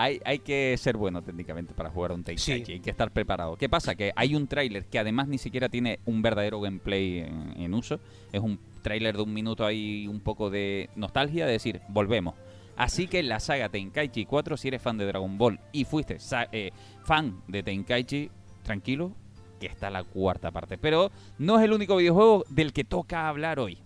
[0.00, 2.72] Hay, hay que ser bueno técnicamente para jugar a un Tenkaichi, Sí.
[2.72, 3.56] hay que estar preparado.
[3.56, 3.94] ¿Qué pasa?
[3.94, 8.00] Que hay un tráiler que además ni siquiera tiene un verdadero gameplay en, en uso.
[8.32, 12.34] Es un tráiler de un minuto ahí un poco de nostalgia, de decir, volvemos.
[12.76, 16.16] Así que la saga Tenkaichi 4, si eres fan de Dragon Ball y fuiste
[16.52, 16.70] eh,
[17.04, 18.30] fan de Tenkaichi,
[18.62, 19.12] tranquilo,
[19.60, 20.78] que está la cuarta parte.
[20.78, 23.76] Pero no es el único videojuego del que toca hablar hoy.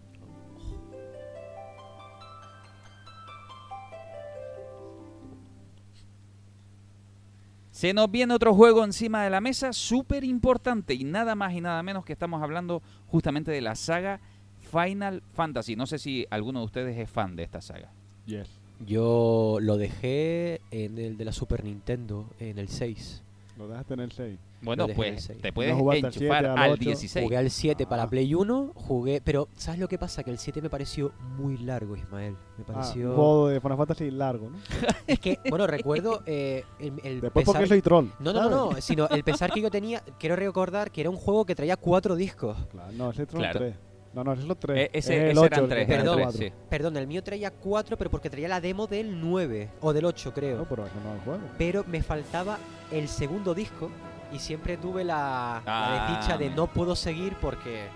[7.75, 11.61] Se nos viene otro juego encima de la mesa, súper importante y nada más y
[11.61, 14.20] nada menos que estamos hablando justamente de la saga
[14.61, 15.75] Final Fantasy.
[15.75, 17.91] No sé si alguno de ustedes es fan de esta saga.
[18.27, 18.49] Yes.
[18.87, 23.25] Yo lo dejé en el de la Super Nintendo, en el 6.
[23.59, 24.39] Lo dejaste en el 6.
[24.65, 26.83] Bueno, el pues te puedes al enchufar al al, ocho.
[26.85, 27.25] 16.
[27.25, 28.09] Jugué al 7 para Ah.
[28.11, 29.21] Play 1, jugué...
[29.25, 30.23] Pero, ¿sabes lo que pasa?
[30.23, 32.33] Que el 7 me pareció muy largo, Ismael.
[32.57, 33.11] Me Ah, pareció...
[33.11, 34.59] un juego de Final Fantasy largo, ¿no?
[35.07, 38.07] Es que, bueno, recuerdo eh, el, el Después pesar- porque soy troll.
[38.21, 41.17] No, no, no, no, sino el pesar que yo tenía, quiero recordar que era un
[41.17, 42.57] juego que traía cuatro discos.
[42.71, 43.59] Claro, no, ese es troll Claro.
[43.61, 43.75] 3.
[44.15, 44.79] No, no, ese es los 3.
[44.79, 46.23] Eh, ese, ese eran tres, eran Perdón.
[46.23, 46.53] tres, sí.
[46.71, 50.33] Perdón, el mío traía cuatro, pero porque traía la demo del 9 o del 8,
[50.33, 50.59] creo.
[50.59, 51.41] No, pero no es el juego.
[51.59, 52.59] pero me faltaba
[52.93, 53.91] el segundo disco
[54.35, 57.87] y siempre tuve la, la Ah, desdicha de no puedo seguir porque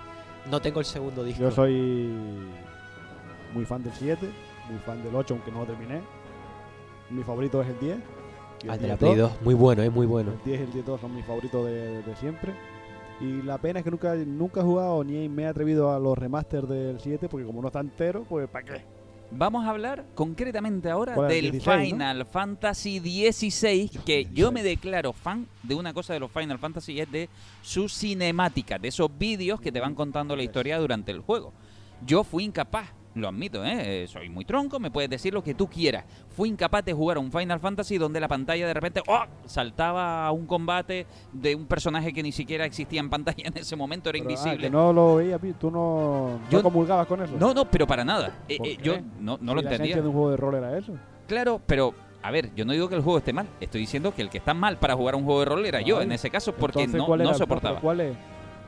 [0.50, 1.42] no tengo el segundo disco.
[1.42, 2.46] Yo soy
[3.52, 4.28] muy fan del 7,
[4.70, 6.00] muy fan del 8, aunque no lo terminé.
[7.10, 7.98] Mi favorito es el 10.
[8.62, 10.32] y el Al de 10 la Play 2, muy bueno, es muy bueno.
[10.32, 12.54] El 10 y el 10 2 son mis favoritos de, de siempre.
[13.20, 16.16] Y la pena es que nunca, nunca he jugado ni me he atrevido a los
[16.16, 18.84] remasters del 7 porque como no está entero, pues ¿para qué?
[19.30, 21.96] Vamos a hablar concretamente ahora del 16, ¿no?
[21.98, 26.94] Final Fantasy XVI, que yo me declaro fan de una cosa de los Final Fantasy
[26.94, 27.28] y es de
[27.60, 31.52] su cinemática, de esos vídeos que te van contando la historia durante el juego.
[32.06, 32.88] Yo fui incapaz,
[33.20, 34.06] lo admito, ¿eh?
[34.08, 36.04] soy muy tronco, me puedes decir lo que tú quieras.
[36.30, 39.24] Fui incapaz de jugar a un Final Fantasy donde la pantalla de repente ¡oh!
[39.46, 43.76] saltaba a un combate de un personaje que ni siquiera existía en pantalla en ese
[43.76, 44.58] momento, era Pero, ah, invisible.
[44.66, 47.34] que no lo veía, tú no, Yo- no comulgabas con eso.
[47.38, 48.32] no, no, pero para nada.
[48.48, 49.94] Eh, ¿Por eh, yo no, no lo La entendía.
[49.96, 50.92] esencia de un juego de rol era eso.
[51.26, 54.22] Claro, pero a ver, yo no digo que el juego esté mal, estoy diciendo que
[54.22, 56.52] el que está mal para jugar un juego de rol era yo en ese caso
[56.54, 57.80] porque Entonces, no, ¿cuál no soportaba.
[57.80, 58.16] ¿Cuál es?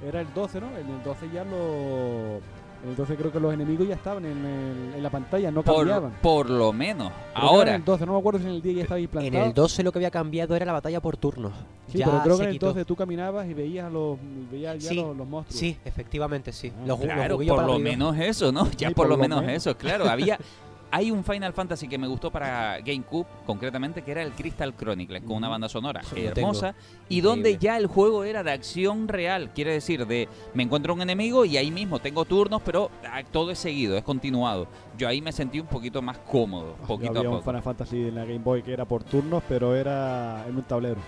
[0.07, 0.68] Era el 12, ¿no?
[0.78, 2.40] En el 12 ya lo...
[2.83, 5.76] En 12 creo que los enemigos ya estaban en, el- en la pantalla, no Por,
[5.87, 6.12] cambiaban.
[6.22, 7.12] por lo menos.
[7.12, 8.99] Creo era en Ahora, el 12, no me acuerdo si en el 10 ya estaba
[8.99, 9.45] En implantado.
[9.45, 11.53] el 12 lo que había cambiado era la batalla por turnos.
[11.89, 12.66] Sí, Ya pero creo que en el quitó.
[12.68, 14.18] 12 tú caminabas y veías, a los,
[14.51, 15.61] veías ya Sí, los, los monstruos.
[15.61, 16.72] Sí, efectivamente, sí.
[16.74, 18.70] Ah, Los, claro, por lo menos eso, ¿no?
[18.78, 20.09] Ya Sí, por, lo menos, eso, claro.
[20.09, 20.39] Había,
[20.91, 25.22] hay un Final Fantasy que me gustó para GameCube, concretamente, que era el Crystal Chronicles,
[25.22, 26.74] con una banda sonora hermosa,
[27.09, 31.03] y donde ya el juego era de acción real, quiere decir, de me encuentro un
[31.03, 34.66] enemigo y ahí mismo tengo turnos, pero ah, todo es seguido, es continuado.
[34.99, 37.43] Yo ahí me sentí un poquito más cómodo, Ah, poquito había a un.
[37.43, 41.01] Final Fantasy en la Game Boy que era por turnos, pero era en un tablero.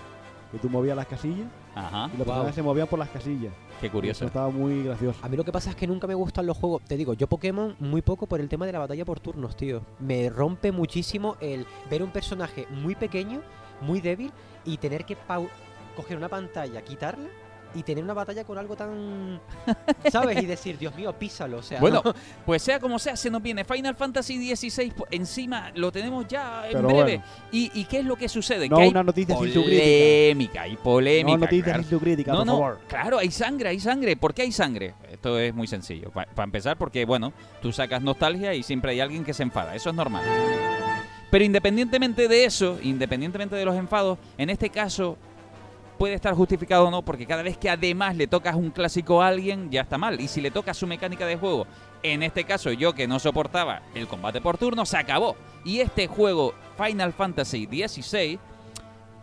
[0.53, 2.25] Y tú movías las casillas Ajá, y los Wow.
[2.27, 3.51] personajes se movían por las casillas.
[3.79, 4.25] qué Eso curioso.
[4.25, 5.19] estaba muy gracioso.
[5.23, 6.83] A mí lo que pasa es que nunca me gustan los juegos.
[6.83, 9.81] Te digo, yo Pokémon muy poco por el tema de la batalla por turnos, tío.
[9.99, 13.41] Me rompe muchísimo el ver un personaje muy pequeño,
[13.81, 14.31] muy débil
[14.63, 15.49] y tener que pau-
[15.95, 17.27] coger una pantalla, quitarla
[17.75, 19.39] y tener una batalla con algo tan.
[20.11, 20.41] ¿Sabes?
[20.41, 21.57] Y decir, Dios mío, písalo.
[21.57, 22.13] O sea, Bueno, no.
[22.45, 26.65] pues sea como sea, se nos viene Final Fantasy XVI po- encima, lo tenemos ya
[26.67, 27.01] en Pero breve.
[27.03, 27.23] bueno.
[27.51, 28.69] ¿Y, y qué es lo que sucede?
[28.69, 29.81] No que hay una noticia sin su crítica.
[29.83, 31.37] polémica, hay polémica.
[31.37, 31.99] no noticias claro.
[31.99, 32.79] crítica, No, por no, favor.
[32.87, 34.15] claro, hay sangre, hay sangre.
[34.17, 34.93] ¿Por qué hay sangre?
[35.11, 36.11] Esto es muy sencillo.
[36.11, 39.75] Para empezar, porque, bueno, tú sacas nostalgia y siempre hay alguien que se enfada.
[39.75, 40.23] Eso es normal.
[41.31, 45.17] Pero independientemente de eso, independientemente de los enfados, en este caso
[45.97, 49.27] puede estar justificado o no, porque cada vez que además le tocas un clásico a
[49.27, 50.19] alguien, ya está mal.
[50.19, 51.67] Y si le tocas su mecánica de juego,
[52.01, 55.35] en este caso yo que no soportaba el combate por turno, se acabó.
[55.63, 58.39] Y este juego, Final Fantasy XVI,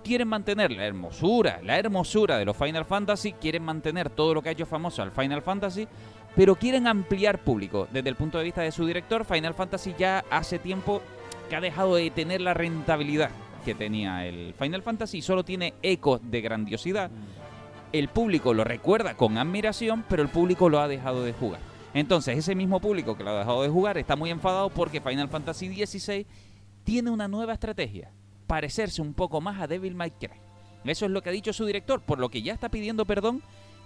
[0.02, 4.48] quieren mantener la hermosura, la hermosura de los Final Fantasy, quieren mantener todo lo que
[4.48, 5.86] ha hecho famoso al Final Fantasy,
[6.34, 7.88] pero quieren ampliar público.
[7.92, 11.02] Desde el punto de vista de su director, Final Fantasy ya hace tiempo
[11.48, 13.30] que ha dejado de tener la rentabilidad
[13.60, 17.10] que tenía el Final Fantasy solo tiene ecos de grandiosidad.
[17.92, 21.60] El público lo recuerda con admiración, pero el público lo ha dejado de jugar.
[21.92, 25.28] Entonces, ese mismo público que lo ha dejado de jugar está muy enfadado porque Final
[25.28, 26.26] Fantasy XVI
[26.84, 28.12] tiene una nueva estrategia,
[28.46, 30.40] parecerse un poco más a Devil May Cry.
[30.84, 33.42] Eso es lo que ha dicho su director, por lo que ya está pidiendo perdón,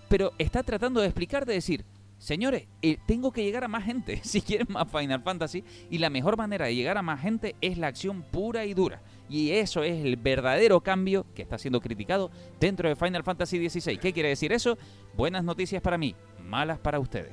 [0.08, 1.84] pero está tratando de explicar, de decir,
[2.18, 6.10] señores, eh, tengo que llegar a más gente si quieren más Final Fantasy y la
[6.10, 9.02] mejor manera de llegar a más gente es la acción pura y dura.
[9.28, 13.96] Y eso es el verdadero cambio que está siendo criticado dentro de Final Fantasy XVI.
[13.98, 14.76] ¿Qué quiere decir eso?
[15.16, 16.14] Buenas noticias para mí,
[16.46, 17.32] malas para ustedes.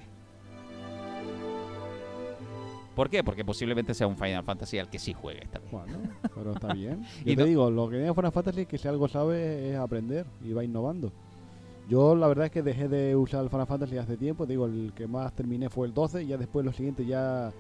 [2.96, 3.24] ¿Por qué?
[3.24, 5.48] Porque posiblemente sea un Final Fantasy al que sí juegue.
[5.72, 5.98] Bueno,
[6.36, 7.04] pero está bien.
[7.24, 9.78] Y te no- digo, lo que tiene Final Fantasy es que si algo sabe es
[9.78, 11.12] aprender y va innovando.
[11.89, 14.46] Yo la verdad es que dejé de usar el Final Fantasy hace tiempo.
[14.46, 17.52] Te digo, el que más terminé fue el 12 y ya después los siguientes ya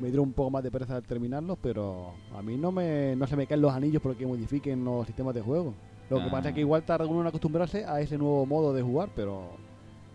[0.00, 3.26] me dieron un poco más de pereza al terminarlos, pero a mí no me no
[3.26, 5.74] se me caen los anillos porque modifiquen los sistemas de juego.
[6.10, 6.30] Lo que Ah.
[6.30, 9.50] pasa es que igual tarda uno en acostumbrarse a ese nuevo modo de jugar, pero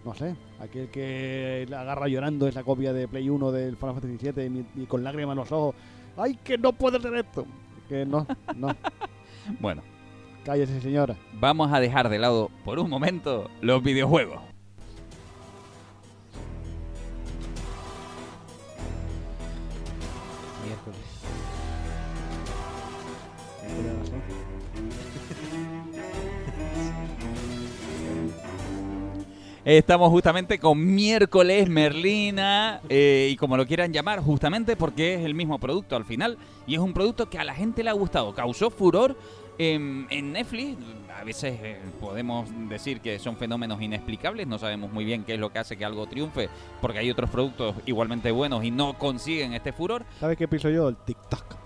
[0.06, 4.18] no sé, aquel que la agarra llorando esa copia de Play 1 del Final Fantasy
[4.20, 5.76] 7 y, y con lágrimas en los ojos,
[6.18, 7.46] ¡ay, que no puede ser esto!
[7.90, 8.68] Que no, no,
[9.60, 9.82] Bueno,
[10.46, 11.16] cállese señora.
[11.40, 14.40] vamos a dejar de lado por un momento los videojuegos.
[29.68, 35.34] Estamos justamente con miércoles Merlina eh, y como lo quieran llamar, justamente porque es el
[35.34, 38.34] mismo producto al final y es un producto que a la gente le ha gustado,
[38.34, 39.18] causó furor
[39.58, 40.78] en, en Netflix.
[41.20, 45.40] A veces eh, podemos decir que son fenómenos inexplicables, no sabemos muy bien qué es
[45.40, 46.48] lo que hace que algo triunfe,
[46.80, 50.06] porque hay otros productos igualmente buenos y no consiguen este furor.
[50.22, 50.88] ¿Sabes qué pienso yo?
[50.88, 51.58] El TikTok.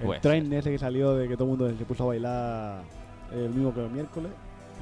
[0.00, 2.82] El pues, tren ese que salió de que todo el mundo se puso a bailar
[3.32, 4.30] el mismo que el miércoles.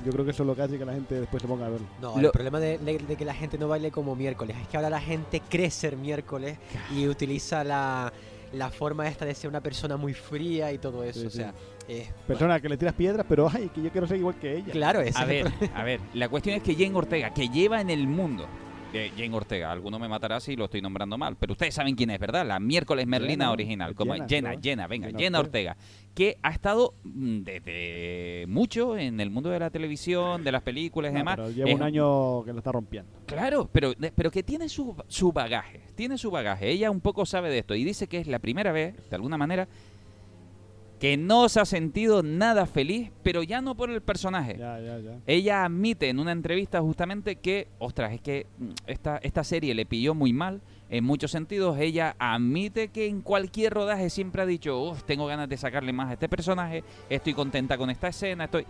[0.04, 1.70] Yo creo que eso es lo que hace que la gente después se ponga a
[1.70, 1.86] verlo.
[2.00, 4.68] No, Lo- el problema de, de- de que la gente no baile como miércoles es
[4.68, 6.58] que ahora la gente cree ser miércoles
[6.94, 8.12] y utiliza la,
[8.52, 11.20] la forma esta de ser una persona muy fría y todo eso.
[11.20, 11.54] Sí, o sea,
[11.88, 14.72] eh, Persona que le tiras piedras, pero ay, que yo quiero ser igual que ella.
[14.72, 17.88] claro, ese A ver, a ver, la cuestión es que Jane Ortega, que lleva en
[17.90, 18.46] el mundo,
[18.94, 22.10] de Jane Ortega, alguno me matará si lo estoy nombrando mal, pero ustedes saben quién
[22.10, 22.46] es, ¿verdad?
[22.46, 25.76] La miércoles Merlina Jenna, original, como Jenna, Jenna, venga, Jenna Ortega.
[26.14, 31.10] Que ha estado mm, desde mucho en el mundo de la televisión, de las películas
[31.10, 31.36] y No, demás.
[31.36, 33.10] pero lleva Es un año que lo está rompiendo.
[33.26, 36.70] Claro, pero, pero que tiene su, su bagaje, tiene su bagaje.
[36.70, 39.36] Ella un poco sabe de esto y dice que es la primera vez, de alguna
[39.36, 39.66] manera,
[40.98, 44.56] que no se ha sentido nada feliz, pero ya no por el personaje.
[44.58, 45.18] Ya, ya, ya.
[45.26, 49.86] Ella admite en una entrevista justamente que, ostras, es que mm, esta, esta serie le
[49.86, 51.78] pilló muy mal en muchos sentidos.
[51.78, 56.10] Ella admite que en cualquier rodaje siempre ha dicho, "Uf, tengo ganas de sacarle más
[56.10, 58.64] a este personaje, estoy contenta con esta escena, estoy...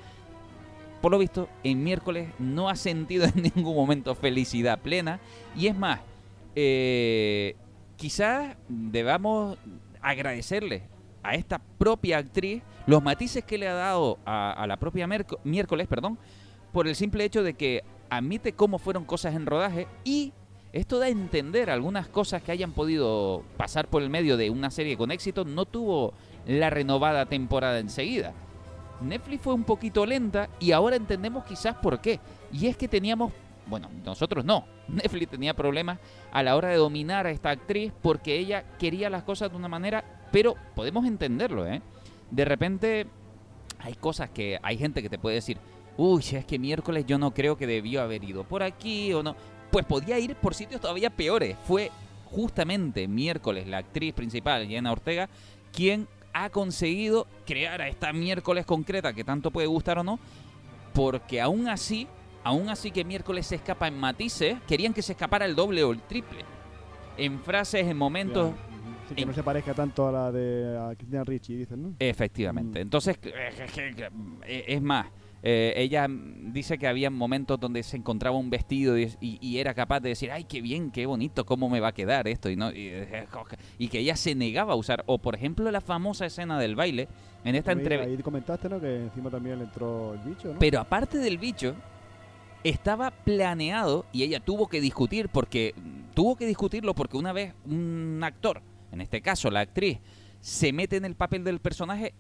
[1.01, 5.21] por lo visto, en miércoles no ha sentido en ningún momento felicidad plena.
[5.55, 6.01] Y es más,
[6.57, 7.55] eh,
[7.97, 9.59] quizás debamos
[10.01, 10.94] agradecerle
[11.25, 15.09] a esta propia actriz los matices que le ha dado a, la propia
[15.43, 16.19] miércoles, perdón,
[16.73, 20.33] por el simple hecho de que admite cómo fueron cosas en rodaje y
[20.73, 24.71] esto da a entender algunas cosas que hayan podido pasar por el medio de una
[24.71, 26.13] serie con éxito, no tuvo
[26.47, 28.35] la renovada temporada enseguida.
[29.01, 32.21] Netflix fue un poquito lenta y ahora entendemos quizás por qué.
[32.53, 33.33] Y es que teníamos,
[33.67, 35.99] bueno, nosotros no, Netflix tenía problemas
[36.33, 39.69] a la hora de dominar a esta actriz porque ella quería las cosas de una
[39.69, 40.05] manera,
[40.35, 41.81] pero podemos entenderlo, ¿eh?
[42.33, 43.07] De repente
[43.79, 45.59] hay cosas que hay gente que te puede decir,
[45.97, 49.37] uy, es que miércoles yo no creo que debió haber ido por aquí o no.
[49.71, 51.57] Pues podía ir por sitios todavía peores.
[51.69, 51.93] Fue
[52.25, 55.29] justamente miércoles la actriz principal, Jenna Ortega,
[55.73, 60.19] quien ha conseguido crear a esta miércoles concreta que tanto puede gustar o no,
[60.95, 62.09] porque aún así,
[62.43, 65.93] aún así que miércoles se escapa en matices, querían que se escapara el doble o
[65.93, 66.45] el triple.
[67.17, 68.51] En frases, en momentos,
[69.05, 69.09] ujú.
[69.09, 71.95] Sí, que no se parezca tanto a la de a Christina Ricci, dicen, ¿no?
[71.99, 72.79] Efectivamente.
[72.79, 72.83] Mm.
[72.83, 75.07] Entonces, eh, es más,
[75.43, 79.75] eh, ella dice que había momentos donde se encontraba un vestido y, y- y era
[79.75, 82.49] capaz de decir, ay, qué bien, qué bonito, cómo me va a quedar esto.
[82.49, 82.93] Y, no, y,
[83.79, 85.05] y que ella se negaba a usar.
[85.07, 87.09] O, por ejemplo, la famosa escena del baile.
[87.45, 88.11] En esta entrevista.
[88.11, 88.81] Ahí comentaste, ¿no?
[88.81, 90.59] Que encima también le entró el bicho, ¿no?
[90.59, 91.75] Pero aparte del bicho,
[92.63, 95.75] estaba planeado y ella tuvo que discutir porque
[96.15, 98.63] tuvo que discutirlo porque una vez un actor,
[98.95, 99.99] en este caso la actriz,
[100.41, 102.15] se mete en el papel del personaje,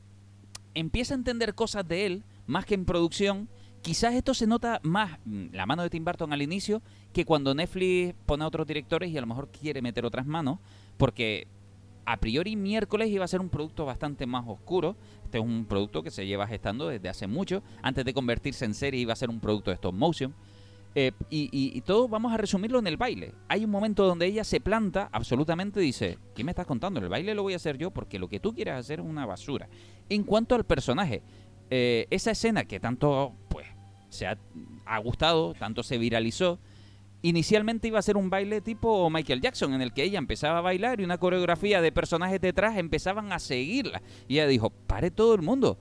[0.74, 3.48] empieza a entender cosas de él más que en producción.
[3.82, 7.54] Quizás esto se nota más mm, la mano de Tim Burton al inicio que cuando
[7.54, 10.58] Netflix pone a otros directores y a lo mejor quiere meter otras manos,
[10.96, 11.46] porque
[12.06, 14.96] a priori miércoles iba a ser un producto bastante más oscuro.
[15.24, 17.62] Este es un producto que se lleva gestando desde hace mucho.
[17.82, 20.34] Antes de convertirse en serie iba a ser un producto de stop motion.
[20.96, 23.34] Eh, y, y- y todo vamos a resumirlo en el baile.
[23.48, 27.00] Hay un momento donde ella se planta, absolutamente dice, ¿qué me estás contando?
[27.00, 29.26] El baile lo voy a hacer yo porque lo que tú quieres hacer es una
[29.26, 29.68] basura.
[30.08, 31.22] En cuanto al personaje,
[31.70, 33.66] eh, esa escena que tanto pues
[34.08, 34.38] se ha
[35.02, 36.60] gustado, tanto se viralizó,
[37.22, 40.60] inicialmente iba a ser un baile tipo Michael Jackson, en el que ella empezaba a
[40.60, 44.02] bailar y una coreografía de personajes detrás empezaban a seguirla.
[44.28, 45.78] Y ella dijo, pare todo el mundo.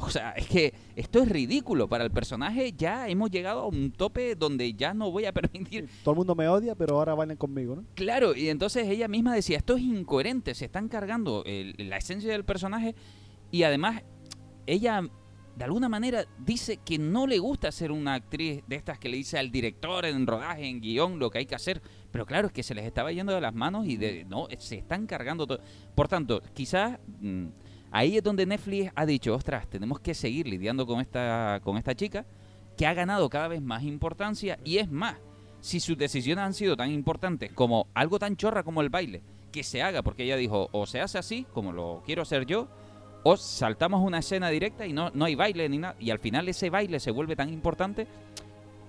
[0.00, 1.88] O sea, es que esto es ridículo.
[1.88, 5.88] Para el personaje ya hemos llegado a un tope donde ya no voy a permitir
[6.02, 7.84] Todo el mundo me odia, pero ahora bailan conmigo, ¿no?
[7.94, 12.32] Claro, y entonces ella misma decía, esto es incoherente, se están cargando el- la esencia
[12.32, 12.94] del personaje
[13.50, 14.02] y además
[14.66, 15.02] ella
[15.56, 19.16] de alguna manera dice que no le gusta ser una actriz de estas que le
[19.18, 21.80] dice al director en rodaje, en guion, lo que hay que hacer.
[22.10, 24.74] Pero claro, es que se les estaba yendo de las manos y de, no, se
[24.78, 25.60] están cargando todo.
[25.94, 27.46] Por tanto, quizás mm,
[27.94, 31.94] ahí es donde Netflix ha dicho, ostras, tenemos que seguir lidiando con esta, con esta
[31.94, 32.26] chica
[32.76, 35.16] que ha ganado cada vez más importancia y es más,
[35.60, 39.22] si sus decisiones han sido tan importantes como algo tan chorra como el baile,
[39.52, 42.66] que se haga, porque ella dijo, o se hace así, como lo quiero hacer yo,
[43.22, 46.48] o saltamos una escena directa y no, no hay baile ni nada, y al final
[46.48, 48.08] ese baile se vuelve tan importante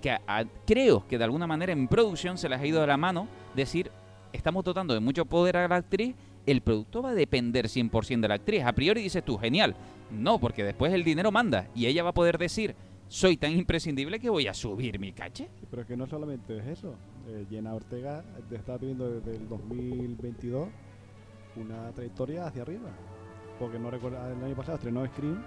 [0.01, 0.17] que
[0.65, 3.91] creo que de alguna manera en producción se les ha ido de la mano decir,
[4.33, 6.15] estamos dotando de mucho poder a la actriz,
[6.45, 8.63] el producto va a depender 100% de la actriz.
[8.63, 9.75] A priori dices tú, genial.
[10.11, 12.75] No, porque después el dinero manda y ella va a poder decir,
[13.07, 15.49] soy tan imprescindible que voy a subir mi caché.
[15.69, 16.95] Pero es que no solamente es eso.
[17.27, 20.67] Eh, Jenna Ortega está teniendo desde el 2022
[21.57, 22.89] una trayectoria hacia arriba.
[23.59, 25.41] Porque no recuerdo, el año pasado estrenó Scream,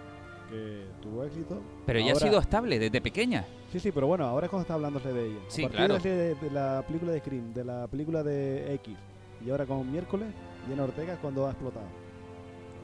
[0.51, 1.61] que tuvo éxito.
[1.85, 3.45] Pero ella Ahora- ha sido estable desde pequeña.
[3.71, 5.39] Sí, sí, pero bueno, ahora es cuando está hablándose de ella.
[5.49, 5.99] Sí, a claro.
[5.99, 8.97] de- de la película de Scream, de la película de X,
[9.45, 10.29] y ahora con miércoles,
[10.69, 11.87] Jenna Ortega es cuando ha explotado.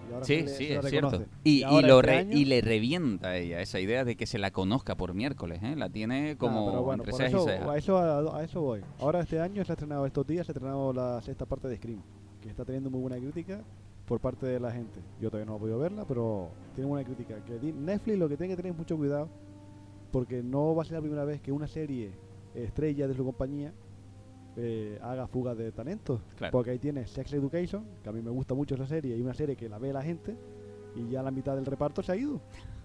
[0.08, 1.24] Y ahora Sí, le- sí, es cierto.
[1.44, 4.26] Y, y lo este re- año- y le revienta a ella esa idea de que
[4.26, 5.60] se la conozca por miércoles.
[5.62, 5.76] ¿eh?
[5.76, 7.68] La tiene como Ah, pero bueno, entre por cejas y eso, cejas.
[7.68, 8.80] a, eso, a, a eso voy.
[9.00, 11.76] Ahora este año se ha estrenado, estos días se ha estrenado la sexta parte de
[11.76, 12.02] Scream,
[12.42, 13.62] que está teniendo muy buena crítica
[14.06, 15.00] por parte de la gente.
[15.20, 17.36] Yo todavía no he podido verla, pero tiene buena crítica.
[17.46, 19.30] Que Netflix lo que tiene que tener es mucho cuidado,
[20.12, 22.12] porque no va a ser la primera vez que una serie
[22.54, 23.72] estrella de su compañía
[24.56, 26.20] eh, haga fuga de talentos.
[26.36, 26.52] Claro.
[26.52, 29.34] Porque ahí tienes Sex Education, que a mí me gusta mucho esa serie, y una
[29.34, 30.36] serie que la ve la gente,
[30.96, 32.40] y ya la mitad del reparto se ha ido.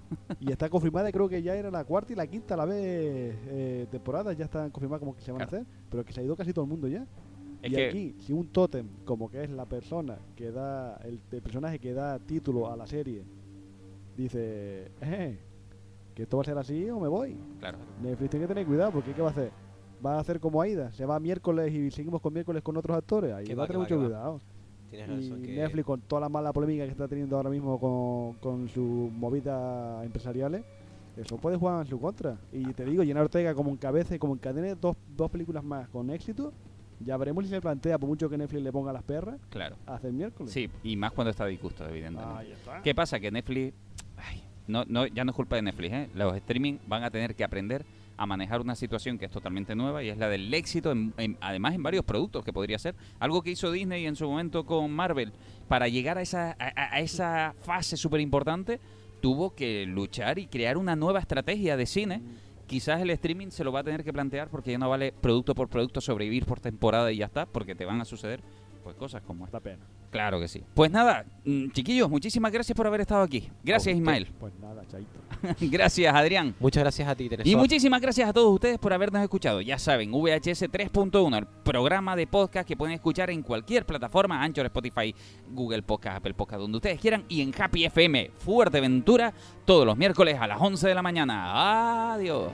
[0.40, 3.88] y está confirmada, creo que ya era la cuarta y la quinta la vez eh,
[3.92, 5.58] temporada, ya están confirmadas como que se van Claro.
[5.58, 7.06] a hacer, pero que se ha ido casi todo el mundo ya.
[7.62, 11.20] Es y que- aquí, si un tótem, como que es la persona que da, el,
[11.32, 13.24] el personaje que da título a la serie,
[14.18, 15.40] dice, eh,
[16.16, 17.38] que esto va a ser así o me voy.
[17.60, 17.78] Claro.
[18.02, 19.52] Netflix tiene que tener cuidado porque ¿qué va a hacer?
[20.06, 23.34] Va a hacer como Aida, se va miércoles y seguimos con miércoles con otros actores.
[23.34, 24.04] Ahí Que va va, a tener mucho va.
[24.06, 24.42] cuidado.
[24.90, 25.56] Tienes Y razón que...
[25.56, 30.04] Netflix con toda la mala polémica que está teniendo ahora mismo con, con sus movidas
[30.06, 30.64] empresariales,
[31.18, 32.38] Eso puede jugar en su contra.
[32.54, 36.54] Y te digo, Jenna Ortega como encabece, como encadene dos, dos películas más con éxito,
[37.02, 39.76] ya veremos si se plantea, por mucho que Netflix le ponga las perras, Claro.
[39.86, 40.52] hace el miércoles.
[40.52, 42.34] Sí, y más cuando está disgusto, evidentemente.
[42.38, 42.82] Ahí está.
[42.82, 43.20] ¿Qué pasa?
[43.20, 43.74] Que Netflix.
[44.18, 46.10] ay, no, no, ya no es culpa de Netflix, ¿eh?
[46.16, 47.86] Los streaming van a tener que aprender
[48.22, 51.38] a manejar una situación que es totalmente nueva y es la del éxito, en- en-
[51.40, 52.94] además en varios productos que podría ser.
[53.20, 55.32] Algo que hizo Disney en su momento con Marvel
[55.70, 58.80] para llegar a esa, a, esa fase súper importante,
[59.22, 62.22] tuvo que luchar y crear una nueva estrategia de cine.
[62.68, 65.56] Quizás el streaming se lo va a tener que plantear porque ya no vale producto
[65.56, 68.42] por producto sobrevivir por temporada y ya está, porque te van a suceder
[68.84, 69.60] pues cosas como esta.
[69.60, 69.86] Pena.
[70.10, 70.64] Claro que sí.
[70.74, 73.50] Pues nada, mm, chiquillos, muchísimas gracias por haber estado aquí.
[73.64, 73.96] Gracias.
[73.96, 74.28] Ismael.
[74.40, 75.20] Pues nada, chaito.
[75.72, 76.56] gracias, Adrián.
[76.60, 77.58] Muchas gracias a ti, Y Teresor.
[77.58, 79.62] muchísimas gracias a todos ustedes por habernos escuchado.
[79.62, 84.66] Ya saben, VHS 3.1, el programa de podcast que pueden escuchar en cualquier plataforma, Anchor,
[84.66, 85.14] Spotify,
[85.50, 89.34] Google Podcast, Apple Podcast, donde ustedes quieran, y en Happy FM Fuerteventura,
[89.66, 92.14] todos los miércoles a las 11 de la mañana.
[92.14, 92.52] Adiós.